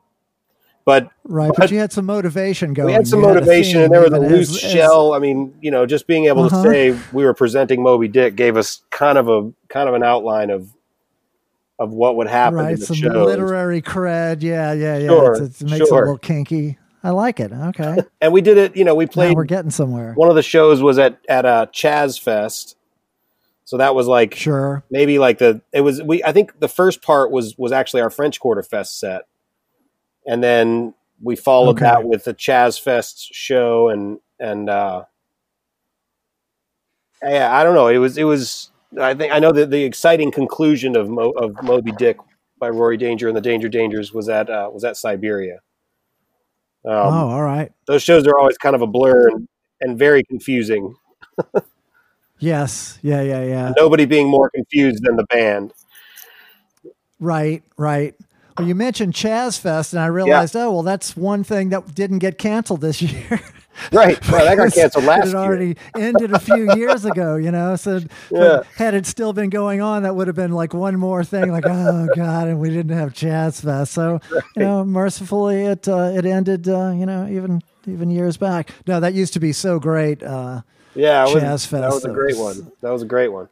[0.85, 1.47] but right.
[1.51, 2.87] But, but you had some motivation going.
[2.87, 5.15] we had some You motivation theme and there was a loose as- as- shell.
[5.15, 6.61] I mean, you know, just being able Uh-huh.
[6.65, 10.03] to say we were presenting Moby Dick gave us kind of a kind of an
[10.03, 10.71] outline of
[11.79, 12.75] of what would happen right.
[12.75, 13.25] in the Some show.
[13.25, 14.43] literary cred.
[14.43, 14.73] Yeah.
[14.73, 14.99] Yeah.
[14.99, 15.07] Yeah.
[15.09, 16.79] Sure, It's- it makes it a little kinky.
[17.05, 17.53] I like it.
[17.53, 17.97] Okay.
[18.21, 20.13] And we did it, you know, we now played we're getting somewhere.
[20.15, 22.77] one of the shows was at at uh, Chaz Fest.
[23.65, 24.85] So that was like Sure.
[24.91, 28.11] maybe like the it was we I think the first part was was actually our
[28.11, 29.23] French Quarter Fest set,
[30.27, 31.85] and then we followed Okay.
[31.87, 35.05] that with the Chaz Fest show and and uh,
[37.23, 40.31] yeah I don't know it was it was I think I know that the exciting
[40.31, 42.19] conclusion of Mo, of Moby Dick
[42.59, 45.61] by Rory Danger and the Danger Dangers was at uh, was at Siberia.
[46.85, 47.73] Um, oh, all right.
[47.87, 49.49] Those shows are always kind of a blur and,
[49.81, 50.95] and very confusing.
[52.39, 52.99] Yes.
[53.03, 53.23] Yeah.
[53.23, 53.45] Yeah.
[53.45, 53.73] Yeah.
[53.77, 55.73] Nobody being more confused than the band.
[57.21, 58.17] Right, right.
[58.59, 62.19] Well, you mentioned Chaz Fest, and I realized, oh, well, that's one thing that didn't
[62.19, 63.41] get canceled this year.
[63.93, 64.45] Right, right.
[64.45, 67.77] That got canceled last It already ended a few years ago, you know.
[67.77, 68.01] So,
[68.31, 68.63] Yeah.
[68.77, 71.51] had it still been going on, that would have been like one more thing.
[71.51, 73.93] Like, oh god, and we didn't have Chaz Fest.
[73.93, 76.69] So, you know, mercifully, it uh, it ended.
[76.69, 78.71] Uh, you know, even even years back.
[78.87, 80.23] No, that used to be so great.
[80.23, 80.63] Uh,
[80.95, 82.71] Yeah, it was, Chaz that Fest, was a great one.
[82.83, 83.49] That was a great one.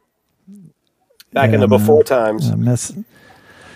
[1.33, 1.79] Back Yeah, in the man.
[1.79, 2.49] before times.
[2.51, 2.93] I miss.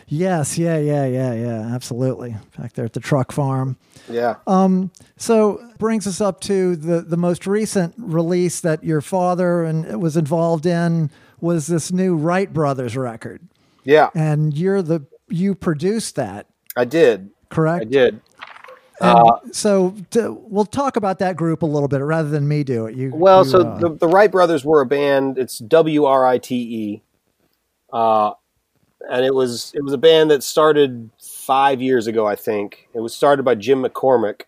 [0.08, 2.36] Yes, yeah, yeah, yeah, yeah, absolutely.
[2.58, 3.78] Back there at the truck farm.
[4.10, 4.36] yeah.
[4.46, 10.00] Um, so brings us up to the the most recent release that your father and
[10.02, 11.10] was involved in
[11.42, 13.42] was this new Write Brothers record,
[13.84, 16.46] Yeah, and you're the you produced that,
[16.78, 17.32] I did.
[17.50, 17.86] correct?
[17.88, 18.22] I did.
[19.02, 22.86] Uh, so to, we'll talk about that group a little bit rather than me do
[22.86, 22.96] it.
[22.96, 25.38] You Well, you, so uh, the, the Write brothers were a band.
[25.38, 27.04] It's W R I T E,
[27.92, 28.32] uh,
[29.10, 32.26] and it was it was a band that started five years ago.
[32.28, 34.42] I think it was started by Jim McCormick,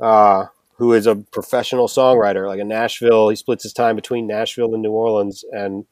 [0.00, 0.46] uh,
[0.76, 3.28] who is a professional songwriter, like in Nashville.
[3.28, 5.84] He splits his time between Nashville and New Orleans, and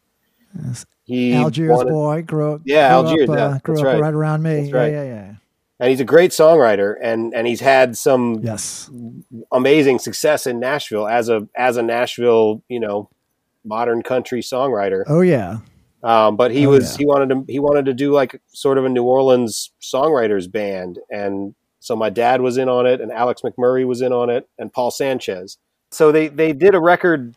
[1.04, 2.60] he Algiers wanted- boy grew up.
[2.64, 4.00] Yeah, grew Algiers, Up, yeah, uh, grew that's up right.
[4.00, 4.70] right around me.
[4.70, 5.32] That's yeah, yeah, yeah.
[5.80, 8.90] and he's a great songwriter, and and he's had some Yes.
[9.52, 13.08] amazing success in Nashville as a as a Nashville, you know,
[13.64, 15.04] modern country songwriter.
[15.06, 15.58] Oh yeah.
[16.02, 16.98] Um, but he Oh, was yeah.
[16.98, 20.98] he wanted to he wanted to do like sort of a New Orleans songwriters band,
[21.10, 24.48] and so my dad was in on it, and Alex McMurray was in on it,
[24.58, 25.58] and Paul Sanchez.
[25.90, 27.34] So they they did a record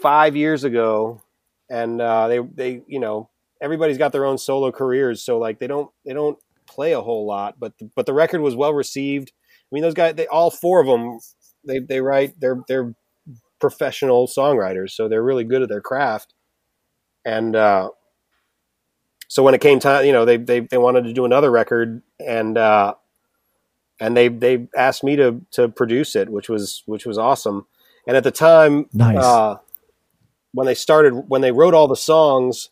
[0.00, 1.20] five years ago,
[1.68, 3.28] and uh, they they you know
[3.60, 7.26] everybody's got their own solo careers, so like they don't they don't play a whole
[7.26, 9.32] lot, but but the record was well received.
[9.70, 11.18] I mean, those guys, they all four of them,
[11.66, 12.94] they they write they're they're
[13.60, 16.32] professional songwriters, so they're really good at their craft,
[17.24, 17.90] and uh,
[19.28, 22.02] so when it came time, you know, they they they wanted to do another record,
[22.18, 22.94] and uh,
[24.00, 27.66] and they they asked me to to produce it, which was which was awesome.
[28.06, 29.22] And at the time, Nice.
[29.22, 29.58] uh,
[30.52, 32.70] when they started, when they wrote all the songs,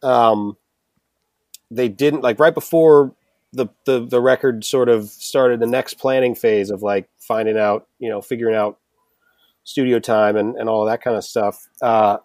[0.00, 0.56] um,
[1.72, 3.14] they didn't like right before
[3.52, 7.88] the, the the record sort of started the next planning phase of like finding out,
[7.98, 8.78] you know, figuring out
[9.64, 11.66] studio time and, and all that kind of stuff.
[11.82, 12.18] Uh,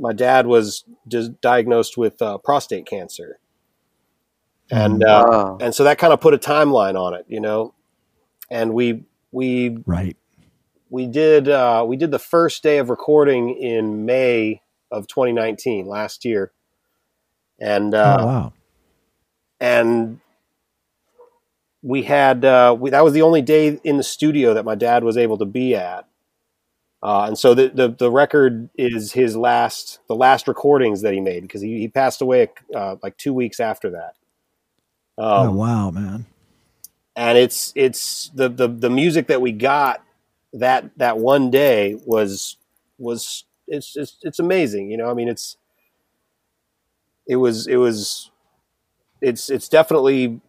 [0.00, 3.38] my dad was just diagnosed with uh, prostate cancer,
[4.70, 5.58] and uh, Wow.
[5.60, 7.74] and so that kind of put a timeline on it, you know.
[8.50, 10.16] And we we Right.
[10.88, 16.24] we did uh, we did the first day of recording in May of 2019 last
[16.24, 16.50] year,
[17.60, 18.52] and uh, oh wow.
[19.60, 20.18] and
[21.82, 25.04] we had uh, we, that was the only day in the studio that my dad
[25.04, 26.06] was able to be at.
[27.02, 31.20] Uh, and so the, the, the record is his last the last recordings that he
[31.20, 34.14] made because he, he passed away uh, like two weeks after that.
[35.16, 36.26] Um, oh wow, man!
[37.16, 40.04] And it's it's the, the the music that we got
[40.52, 42.56] that that one day was
[42.98, 44.90] was it's it's it's amazing.
[44.90, 45.56] You know, I mean, it's
[47.26, 48.30] it was it was
[49.20, 50.40] it's it's definitely.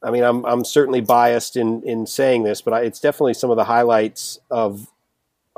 [0.00, 3.50] I mean, I'm I'm certainly biased in in saying this, but I, it's definitely some
[3.50, 4.86] of the highlights of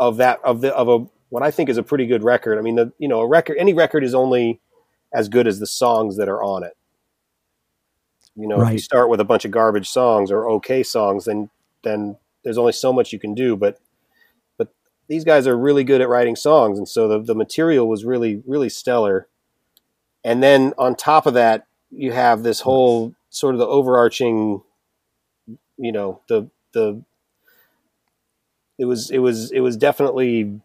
[0.01, 2.59] of that of the of a what I think is a pretty good record.
[2.59, 4.61] I mean, the you know a record any record is only
[5.13, 6.77] as good as the songs that are on it.
[8.35, 8.69] You know, right.
[8.69, 11.51] if you start with a bunch of garbage songs or okay songs, then
[11.85, 13.57] then there's only so much you can do.
[13.57, 13.79] But
[14.57, 14.69] but
[15.07, 18.43] these guys are really good at writing songs, and so the the material was really
[18.47, 19.29] really stellar.
[20.25, 24.63] And then on top of that, you have this whole sort of the overarching,
[25.77, 27.03] you know, the the
[28.81, 30.59] it was it was it was definitely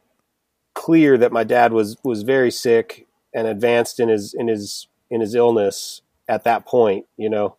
[0.74, 5.20] clear that my dad was was very sick and advanced in his in his in
[5.20, 7.58] his illness at that point, you know.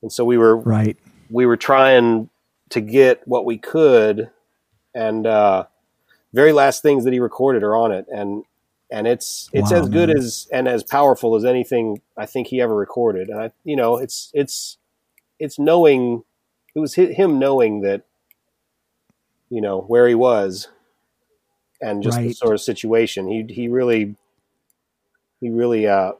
[0.00, 0.96] And so we were right.
[1.28, 2.30] We were trying
[2.70, 4.30] to get what we could,
[4.94, 5.64] and uh,
[6.32, 8.44] very last things that he recorded are on it, and
[8.92, 10.18] and it's it's wow, as good man.
[10.18, 13.28] as and as powerful as anything I think he ever recorded.
[13.28, 14.78] And I, you know, it's it's
[15.40, 16.22] it's knowing
[16.76, 18.04] it was him knowing that
[19.50, 20.68] you know where he was
[21.80, 22.28] and just right.
[22.28, 23.28] the sort of situation.
[23.28, 24.16] He he really
[25.40, 26.12] he really uh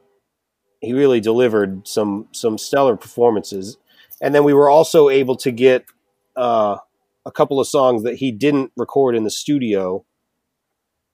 [0.80, 3.78] he really delivered some some stellar performances.
[4.20, 5.86] And then we were also able to get
[6.36, 6.76] uh,
[7.24, 10.04] a couple of songs that he didn't record in the studio.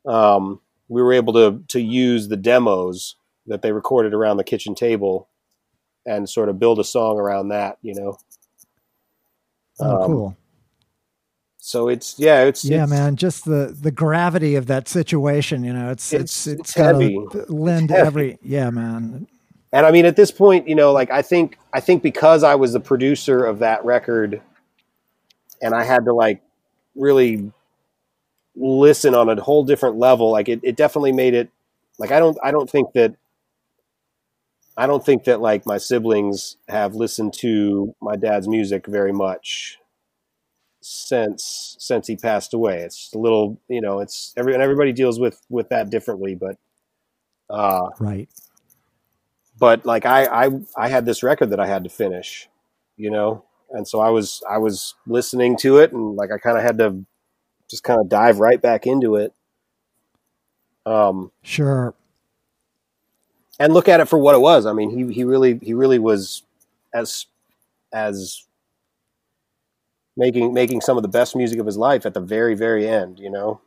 [0.05, 4.75] Um, we were able to to use the demos that they recorded around the kitchen
[4.75, 5.29] table
[6.05, 8.19] and sort of build a song around that, you know.
[9.79, 10.37] Oh, um, cool
[11.67, 15.73] so it's yeah it's yeah it's, man just the the gravity of that situation you
[15.73, 17.19] know it's it's it's, it's heavy.
[17.49, 19.27] lend it's every yeah man.
[19.73, 22.55] And i mean at this point you know like i think i think because i
[22.55, 24.41] was the producer of that record
[25.61, 26.41] and i had to like
[26.95, 27.51] really
[28.55, 31.51] listen on a whole different level like it, it definitely made it
[31.99, 33.17] like i don't i don't think that
[34.77, 39.81] i don't think that like my siblings have listened to my dad's music very much
[40.89, 42.79] since since he passed away.
[42.79, 46.59] It's a little, you know, it's every and everybody deals with with that differently, but
[47.51, 48.29] uh, right.
[49.59, 52.49] But like I I I had this record that I had to finish,
[52.97, 56.57] you know, and so I was I was listening to it and like I kind
[56.57, 57.05] of had to
[57.69, 59.35] just kind of dive right back into it.
[60.85, 61.95] Um, sure.
[63.59, 64.67] And look at it for what it was.
[64.67, 66.45] I mean, he he really he really was
[66.95, 67.27] as
[67.93, 68.46] as
[70.17, 73.19] making making some of the best music of his life at the very very end
[73.19, 73.61] you know?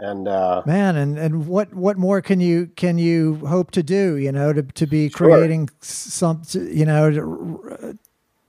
[0.00, 4.16] And uh, man and and what what more can you can you hope to do
[4.16, 5.76] you know to to be creating sure.
[5.80, 7.98] some you know to,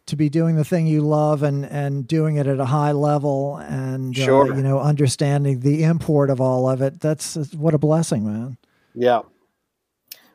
[0.08, 3.58] to, be doing the thing you love and and doing it at a high level
[3.58, 4.52] and uh, sure.
[4.52, 7.00] uh, you know understanding the import of all of it.
[7.00, 8.58] That's what a blessing man.
[8.96, 9.22] Yeah.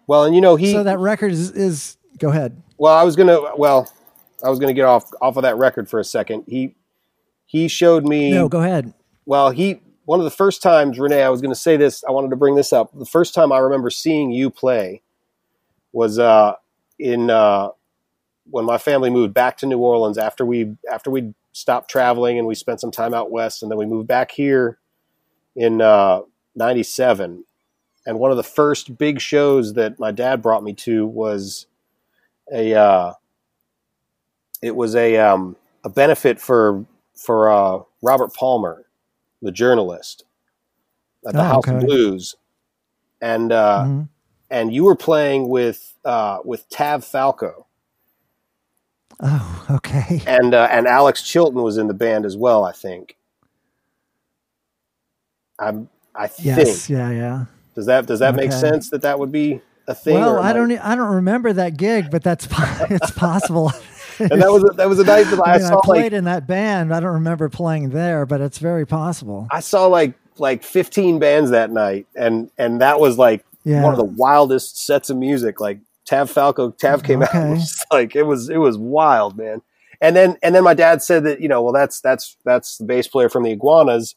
[0.07, 2.63] Well and you know he so that record is, is go ahead.
[2.79, 3.93] Well i was gonna well
[4.43, 6.45] I was going to get off off of that record for a second.
[6.47, 6.75] He
[7.47, 8.31] he showed me.
[8.31, 8.93] No, go ahead.
[9.27, 11.23] Well, he one of the first times, Rene.
[11.23, 12.03] I was going to say this.
[12.05, 12.91] I wanted to bring this up.
[12.99, 15.03] The first time I remember seeing you play
[15.93, 16.55] was uh,
[16.99, 17.71] in uh,
[18.51, 22.47] when my family moved back to New Orleans after we after we stopped traveling and
[22.47, 24.79] we spent some time out west, and then we moved back here
[25.57, 26.25] in '97.
[27.31, 27.43] Uh,
[28.07, 31.67] and one of the first big shows that my dad brought me to was
[32.53, 33.13] a uh,
[34.63, 36.85] it was a um, a benefit for
[37.15, 38.87] for uh, Robert Palmer,
[39.43, 40.25] the journalist,
[41.27, 41.77] at the oh, House okay.
[41.77, 42.35] of Blues,
[43.21, 44.03] and uh, mm-hmm.
[44.51, 47.67] and you were playing with uh, with Tav Falco.
[49.23, 50.23] Oh, okay.
[50.27, 53.17] And uh, and Alex Chilton was in the band as well, I think.
[55.59, 56.99] I'm I yes, think.
[56.99, 57.45] Yeah, yeah.
[57.75, 58.45] Does that does that okay.
[58.45, 60.15] make sense that that would be a thing?
[60.15, 62.49] Well, I don't I don't remember that gig, but that's
[62.91, 63.73] it's possible.
[64.21, 65.79] And that was a, that was a night that I, I, mean, saw.
[65.79, 66.95] I played like, in that band.
[66.95, 69.49] I don't remember playing there, but it's very possible.
[69.51, 73.83] I saw like like 15 bands that night, and and that was like yeah.
[73.83, 75.61] one of the wildest sets of music.
[75.61, 77.39] Like Tav Falco, Tav came okay.
[77.39, 77.47] out.
[77.47, 79.63] It was like it was it was wild, man.
[80.01, 82.85] And then and then my dad said that you know well that's that's that's the
[82.85, 84.15] bass player from the Iguanas,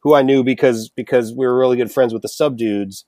[0.00, 3.04] who I knew because because we were really good friends with the Subdudes.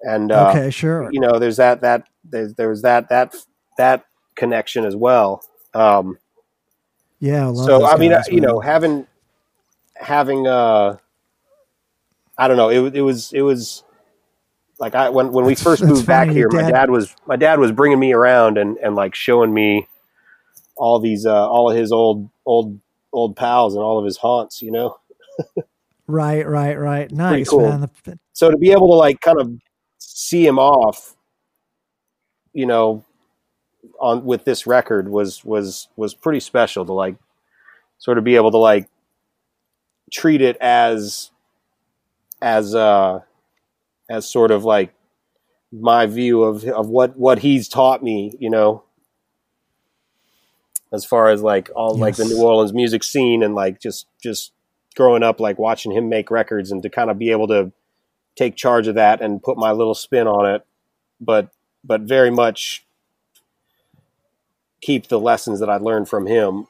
[0.00, 1.08] And uh, okay, sure.
[1.12, 3.34] You know, there's that that there's there was that that
[3.78, 4.04] that
[4.34, 5.42] connection as well.
[5.74, 6.18] Um,
[7.20, 8.42] Yeah, I so I mean, guys, you man.
[8.42, 9.06] know, having
[9.94, 10.96] having uh,
[12.36, 13.84] I don't know, it, it was it was
[14.78, 17.14] like I when when we first that's moved back here, your my dad- dad was
[17.26, 19.86] my dad was bringing me around and and like showing me
[20.76, 22.80] all these uh, all of his old old
[23.12, 24.96] old pals and all of his haunts, you know.
[26.06, 27.10] right, right, right.
[27.12, 27.60] Nice, cool.
[27.60, 27.88] man.
[28.32, 29.52] So to be able to like kind of
[29.98, 31.14] see him off
[32.52, 33.04] you know
[34.00, 37.16] on with this record was was was pretty special to like
[37.98, 38.88] sort of be able to like
[40.12, 41.30] treat it as
[42.40, 43.20] as uh
[44.10, 44.92] as sort of like
[45.72, 48.84] my view of of what what he's taught me you know?
[50.92, 54.52] As far as like all like the New Orleans music scene and like just just
[54.94, 57.72] growing up like watching him make records and to kind of be able to
[58.36, 60.66] take charge of that and put my little spin on it.
[61.18, 61.48] But
[61.82, 62.84] but very much
[64.82, 66.66] keep the lessons that I learned from him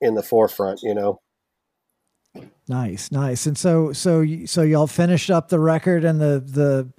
[0.00, 1.20] in the forefront you know
[2.66, 3.44] Nice, nice.
[3.46, 6.90] And so, so, so y'all finished up the record and the the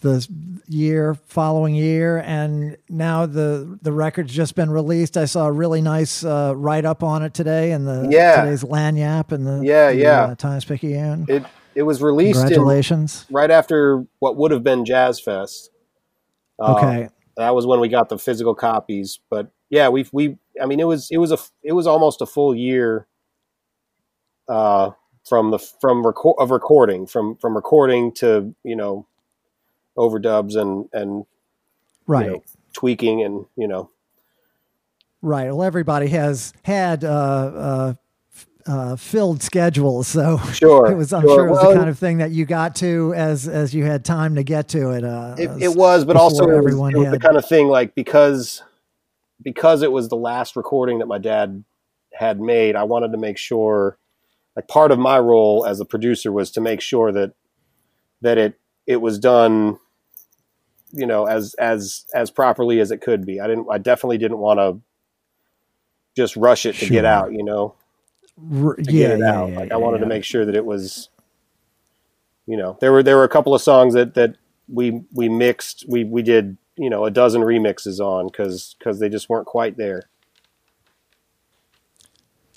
[0.00, 0.26] the
[0.66, 5.18] year following year, and now the the record's just been released.
[5.18, 8.40] I saw a really nice uh, write up on it today in the Yeah.
[8.40, 10.20] today's Lagniappe and the Yeah, the, yeah.
[10.22, 11.26] uh, Times Picayune.
[11.28, 11.44] it
[11.74, 13.26] it was released in, Congratulations.
[13.30, 15.70] right after what would have been Jazz Fest
[16.58, 20.66] Uh, okay, that was when we got the physical copies but yeah we we i
[20.66, 23.06] mean it was it was a it was almost a full year
[24.48, 24.90] uh
[25.28, 29.06] from the from record of recording from from recording to you know
[29.96, 31.24] overdubs and and
[32.06, 32.26] right.
[32.26, 33.90] you know, tweaking and you know
[35.22, 35.46] Right.
[35.52, 37.94] Well, everybody has had uh, uh,
[38.66, 41.12] uh, filled schedules, so sure it was.
[41.12, 41.36] I'm sure.
[41.36, 43.84] sure it was Well, the kind of thing that you got to as as you
[43.84, 45.04] had time to get to it.
[45.04, 47.46] Uh, it, it was but also before it was, everyone it was the kind of
[47.46, 48.62] thing like because
[49.42, 51.64] because it was the last recording that my dad
[52.14, 53.96] had made i wanted to make sure
[54.56, 57.32] like part of my role as a producer was to make sure that
[58.20, 59.78] that it it was done
[60.92, 64.38] you know as as as properly as it could be i didn't i definitely didn't
[64.38, 64.80] want to
[66.14, 67.74] just rush it to get out you know
[68.50, 70.44] R- to yeah, get it yeah, out yeah, like yeah, i wanted to make sure
[70.44, 71.08] that it was
[72.46, 74.36] you know there were there were a couple of songs that that
[74.68, 79.08] we we mixed we we did you know a dozen remixes on because because they
[79.08, 80.04] just weren't quite there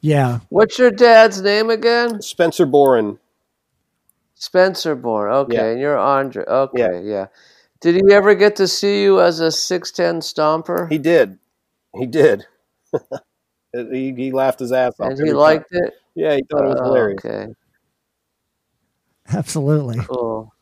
[0.02, 0.42] Yeah.
[0.50, 2.22] What's your dad's name again?
[2.22, 3.18] spencer Bohren
[4.36, 5.34] Spencer Bohren.
[5.46, 5.66] Okay, Yeah.
[5.72, 6.44] and you're Andre.
[6.46, 7.28] Okay, yeah.
[7.82, 10.92] Did he ever get to see you as a six ten stomper?
[10.92, 11.40] he did
[11.96, 12.46] he did
[13.92, 15.38] he, he laughed his ass off and he every time.
[15.38, 15.94] liked it.
[16.16, 17.48] yeah he thought it was Oh, hilarious Okay,
[19.34, 20.00] Absolutely.
[20.02, 20.54] cool.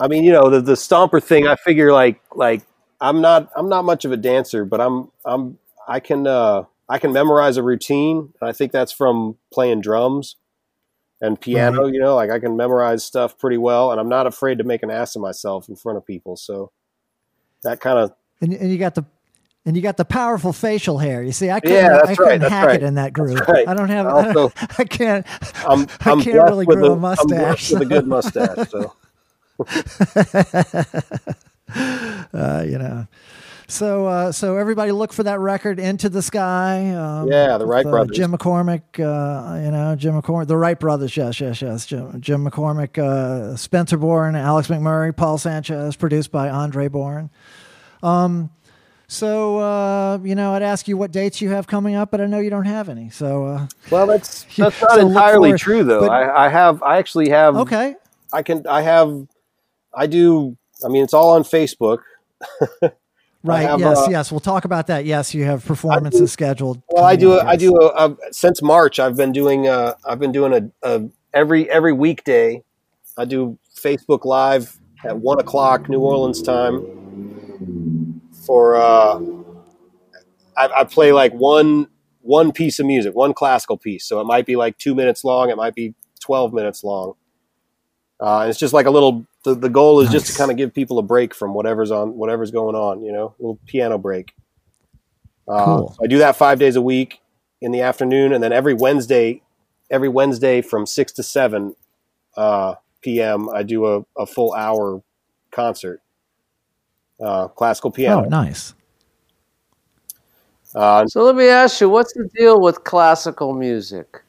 [0.00, 1.46] I mean, you know, the the stomper thing.
[1.46, 2.62] I figure like like
[3.00, 6.98] I'm not I'm not much of a dancer, but I'm I'm I can uh, I
[6.98, 10.36] can memorize a routine, and I think that's from playing drums
[11.20, 11.86] and piano.
[11.86, 14.82] You know, like I can memorize stuff pretty well, and I'm not afraid to make
[14.82, 16.36] an ass of myself in front of people.
[16.36, 16.72] So
[17.62, 19.04] that kind of And, and you got the
[19.64, 21.22] and you got the powerful facial hair.
[21.22, 22.76] You see, I couldn't, Yeah, I couldn't that's hack right.
[22.76, 23.46] it in that group.
[23.48, 23.66] right.
[23.68, 24.06] I don't have.
[24.06, 25.26] Also- I, don't, I can't.
[25.66, 27.72] I'm I I'm can't blessed really with grow a I'm blessed mustache.
[27.72, 28.68] with a good mustache.
[28.70, 28.92] So
[32.34, 33.06] uh, you know.
[33.68, 37.72] So, uh, so everybody look for that record, "Into the Sky." Um, Yeah, the with,
[37.72, 38.16] Write uh, brothers.
[38.16, 38.82] Jim McCormick.
[38.98, 41.16] Uh, you know, Jim McCormick, the Write brothers.
[41.16, 41.86] Yes, yes, yes.
[41.86, 47.30] Jim, Jim McCormick, uh, Spencer Bohren, Alex McMurray, Paul Sanchez, produced by Andre Bohren.
[48.02, 48.50] Um,
[49.12, 52.26] so uh, you know, I'd ask you what dates you have coming up, but I
[52.26, 53.10] know you don't have any.
[53.10, 56.00] So, uh, well, that's that's not So entirely true though.
[56.00, 57.94] but- I, I have I actually have okay,
[58.32, 59.26] I can I have
[59.94, 61.98] I do I mean it's all on Facebook.
[63.44, 63.62] right?
[63.68, 64.32] have, yes, uh, yes.
[64.32, 65.04] We'll talk about that.
[65.04, 66.82] Yes, you have performances scheduled.
[66.88, 70.20] Well, I do a, I do a, a since March I've been doing uh I've
[70.20, 71.02] been doing a, a
[71.34, 72.62] every every weekday
[73.18, 77.01] I do Facebook Live at one o'clock New Orleans time
[78.46, 79.20] for uh
[80.56, 81.88] I, I play like one
[82.20, 85.50] one piece of music one classical piece so it might be like two minutes long
[85.50, 87.14] it might be twelve minutes long
[88.20, 90.56] uh, and it's just like a little the, the goal is just to kind of
[90.56, 93.98] give people a break from whatever's on whatever's going on you know a little piano
[93.98, 94.32] break
[95.48, 95.88] uh, Cool.
[95.88, 97.20] so I do that five days a week
[97.60, 99.42] in the afternoon, and then every Wednesday,
[99.90, 101.74] every Wednesday from six to seven
[102.36, 105.02] uh, p.m., I do a, a full hour
[105.50, 106.00] concert,
[107.22, 108.24] uh, classical piano.
[108.26, 108.74] Oh, nice.
[110.74, 114.22] Uh, So let me ask you, what's the deal with classical music?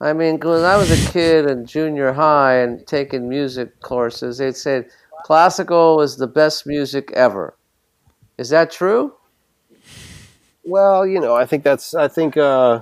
[0.00, 4.56] I mean, when I was a kid in junior high and taking music courses, they'd
[4.56, 4.84] say
[5.24, 7.56] classical is the best music ever.
[8.36, 9.14] Is that true?
[10.64, 11.94] Well, you know, I think that's.
[11.94, 12.36] I think.
[12.36, 12.80] Uh,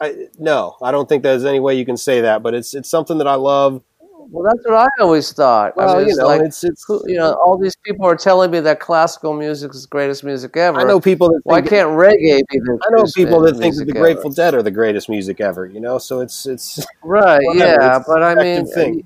[0.00, 2.42] I, no, I don't think there's any way you can say that.
[2.42, 3.82] But it's it's something that I love.
[4.30, 5.72] Well, that's what I always thought.
[5.78, 6.84] I Well, mean, you know, like, it's it's.
[7.06, 10.56] you know, all these people are telling me that classical music is the greatest music
[10.56, 10.78] ever.
[10.80, 11.40] I know people that.
[11.44, 14.00] Why think- can't reggae be the I know people that think that the ever?
[14.00, 15.66] Grateful Dead are the greatest music ever.
[15.66, 17.40] You know, so it's it's Right?
[17.44, 19.04] whatever, yeah, it's but I mean, uh, thing.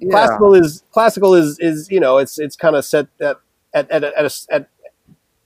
[0.00, 0.10] yeah.
[0.10, 3.38] classical is classical is is you know it's it's kind of set at
[3.74, 4.68] at at, at, a, at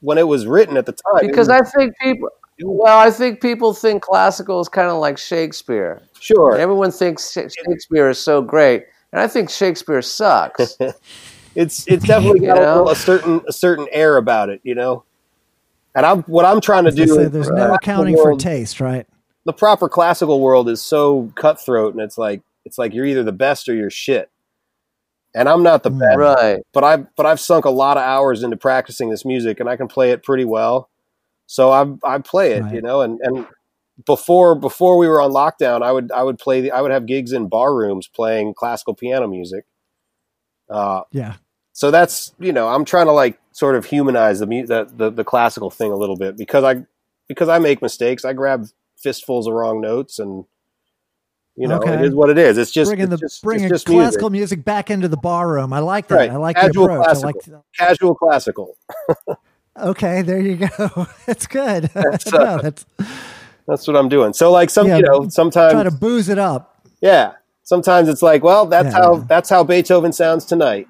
[0.01, 2.29] when it was written at the time because was- I think people.
[2.63, 6.01] Well, I think people think classical is kind of like Shakespeare.
[6.19, 8.85] sure Everyone thinks Shakespeare is so great,
[9.17, 10.77] and I think Shakespeare sucks.
[11.55, 12.73] it's it's definitely got a, know?
[12.75, 15.05] little- a certain a certain air about it, you know.
[15.95, 17.07] And I'm what I'm trying to do.
[17.07, 19.07] say there's no classical accounting for taste, right?
[19.47, 23.33] The proper classical world is so cutthroat, and it's like it's like you're either the
[23.33, 24.31] best or you're shit.
[25.35, 25.99] And I'm not the Mm.
[26.01, 26.59] best, right?
[26.75, 29.77] but I but I've sunk a lot of hours into practicing this music, and I
[29.77, 30.91] can play it pretty well.
[31.47, 32.75] So I I play it, Right.
[32.75, 33.47] you know, and and
[34.05, 37.07] before before we were on lockdown, I would I would play the, I would have
[37.07, 39.65] gigs in bar rooms playing classical piano music.
[40.69, 41.37] Uh, Yeah.
[41.73, 45.11] so that's you know I'm trying to like sort of humanize the, mu- the the
[45.11, 46.85] the classical thing a little bit because I
[47.29, 48.25] because I make mistakes.
[48.25, 48.67] I grab
[48.99, 50.45] fistfuls of wrong notes and.
[51.59, 51.95] You know, Okay.
[51.95, 52.59] it is what it is.
[52.59, 54.63] It's just bringing it's the just, bringing just classical music.
[54.63, 55.73] back into the bar room.
[55.73, 56.15] I like that.
[56.17, 56.31] Right.
[56.31, 57.17] I like Casual the approach.
[57.17, 57.35] I like.
[57.79, 58.77] casual classical.
[59.79, 61.07] Okay, there you go.
[61.27, 61.85] That's good.
[61.95, 62.85] That's, No, uh, that's
[63.67, 64.33] That's what I'm doing.
[64.33, 66.87] So like some Yeah, you know sometimes try to booze it up.
[67.01, 69.25] yeah sometimes it's like well that's Yeah, how yeah.
[69.29, 70.89] that's how Beethoven sounds tonight.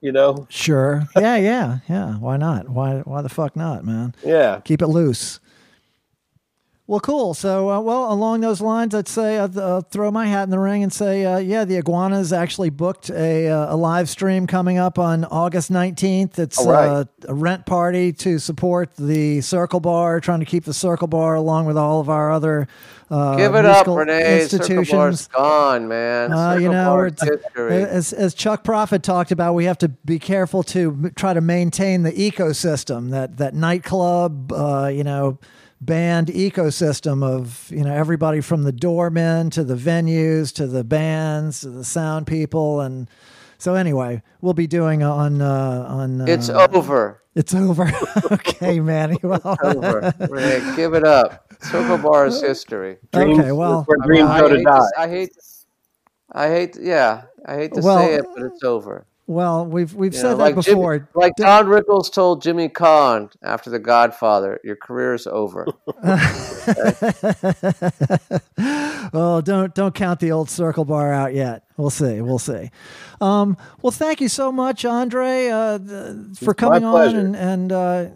[0.00, 1.04] You know Sure.
[1.16, 2.14] Yeah, yeah, yeah.
[2.18, 2.68] Why not?
[2.68, 4.14] Why why the fuck not, man?
[4.24, 5.40] yeah Keep it loose.
[6.88, 7.34] Well, cool.
[7.34, 10.58] So, uh, well, along those lines, I'd say I'd uh, throw my hat in the
[10.58, 14.78] ring and say, uh, yeah, the Iguanas actually booked a, uh, a live stream coming
[14.78, 16.38] up on August 19th.
[16.38, 16.86] It's right.
[16.86, 21.34] uh, a rent party to support the Circle Bar, trying to keep the Circle Bar
[21.34, 22.68] along with all of our other
[23.10, 24.46] uh, Give it up, Rene.
[24.48, 25.28] Circle Bar's institutions.
[25.28, 26.32] gone, man.
[26.32, 27.08] Uh, you know,
[27.56, 32.02] as, as Chuck Prophet talked about, we have to be careful to try to maintain
[32.02, 35.38] the ecosystem that that nightclub, uh, you know,
[35.86, 41.60] band ecosystem of you know everybody from the doormen to the venues to the bands
[41.60, 43.08] to the sound people, and
[43.58, 46.20] so anyway, we'll be doing on uh, on.
[46.22, 47.22] Uh, it's over.
[47.34, 47.90] It's over.
[48.32, 49.18] okay, Manny.
[49.22, 50.12] Well, Over.
[50.30, 51.52] Rene, give it up.
[51.62, 52.96] Circle Bar's history.
[53.12, 55.30] Dreams, Okay, well- I mean, I hate to- I hate.
[56.32, 56.76] I hate.
[56.80, 59.06] Yeah, I hate to Well, say it, but it's over.
[59.28, 60.98] Well, we've we've You said know, that like before.
[60.98, 65.66] Jimmy, like Don Rickles told Jimmy Caan after The Godfather, "Your career is over."
[69.12, 71.64] well, don't don't count the old circle bar out yet.
[71.76, 72.20] We'll see.
[72.20, 72.70] We'll see.
[73.20, 78.06] Um, well, thank you so much, Andre, uh, th- for coming on and and uh,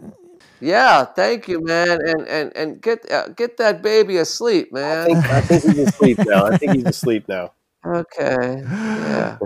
[0.61, 5.05] yeah, thank you, man, and and and get uh, get that baby asleep, I man.
[5.07, 6.45] think, I think he's asleep now.
[6.45, 7.53] I think he's asleep now.
[7.85, 9.39] Okay, yeah.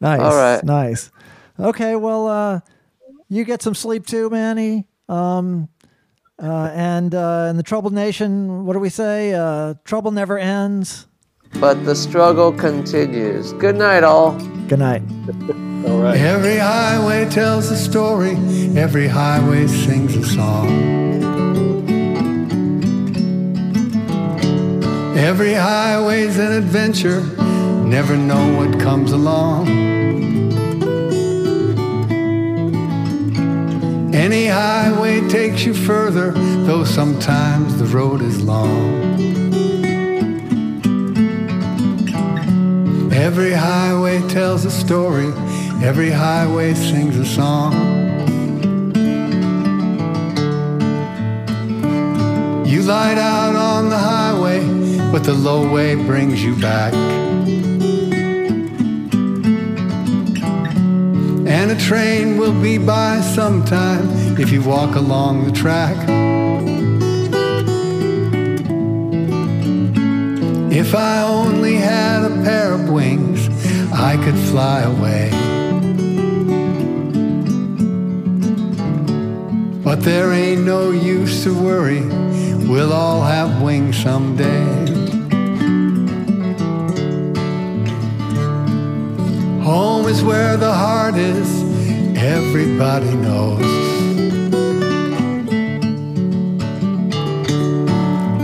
[0.00, 0.20] Nice.
[0.20, 0.62] All right.
[0.64, 1.10] Nice.
[1.58, 1.96] Okay.
[1.96, 2.60] Well, uh,
[3.28, 4.86] you get some sleep too, Manny.
[5.08, 5.68] Um,
[6.42, 9.34] uh, and uh, in the Troubled Nation, what do we say?
[9.34, 11.06] Uh, trouble never ends.
[11.54, 13.52] But the struggle continues.
[13.54, 14.32] Good night, all.
[14.68, 15.02] Good night.
[15.86, 16.16] All right.
[16.16, 18.36] Every highway tells a story,
[18.76, 20.68] every highway sings a song.
[25.16, 27.22] Every highway's an adventure,
[27.86, 29.89] never know what comes along.
[34.12, 39.20] Any highway takes you further, though sometimes the road is long.
[43.12, 45.32] Every highway tells a story,
[45.84, 47.72] every highway sings a song.
[52.66, 54.60] You light out on the highway,
[55.12, 56.92] but the low way brings you back.
[61.50, 64.08] And a train will be by sometime
[64.38, 65.96] if you walk along the track.
[70.72, 73.48] If I only had a pair of wings,
[73.92, 75.30] I could fly away.
[79.82, 82.02] But there ain't no use to worry,
[82.68, 84.79] we'll all have wings someday.
[89.70, 91.48] Home is where the heart is,
[92.18, 93.70] everybody knows.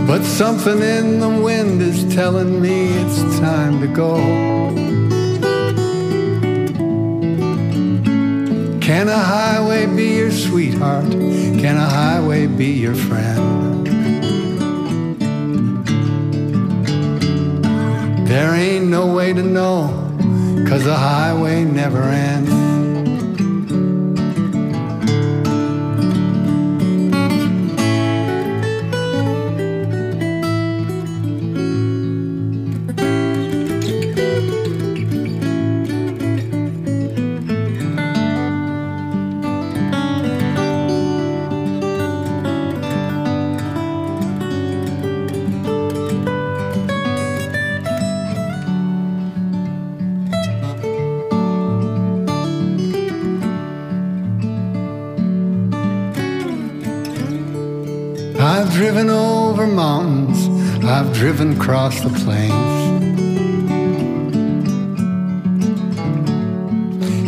[0.06, 4.18] But something in the wind is telling me it's time to go.
[8.80, 11.10] Can a highway be your sweetheart?
[11.10, 13.84] Can a highway be your friend?
[18.28, 20.05] There ain't no way to know,
[20.68, 22.55] cause the highway never ends.
[59.66, 62.52] Over mountains, I've driven across the plains.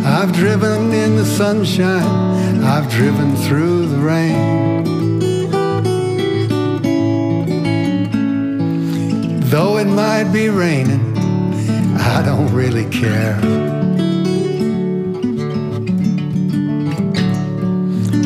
[0.05, 4.85] I've driven in the sunshine, I've driven through the rain.
[9.51, 11.17] Though it might be raining,
[11.99, 13.41] I don't really care.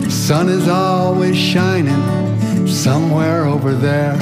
[0.04, 2.21] The sun is always shining
[2.82, 4.14] somewhere over there.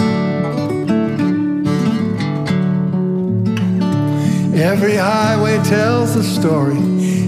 [4.54, 6.76] Every highway tells a story,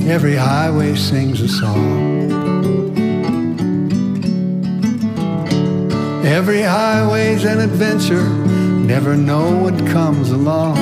[0.06, 2.30] every highway sings a song.
[6.22, 8.28] Every highway's an adventure,
[8.92, 10.76] never know what comes along.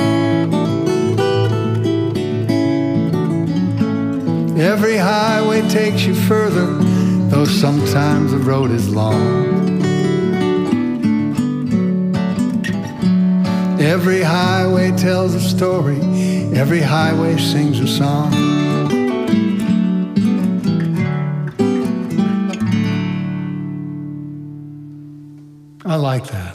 [4.59, 6.65] Every highway takes you further,
[7.29, 9.60] though sometimes the road is long.
[13.81, 15.99] Every highway tells a story,
[16.55, 18.31] every highway sings a song.
[25.83, 26.50] I like that.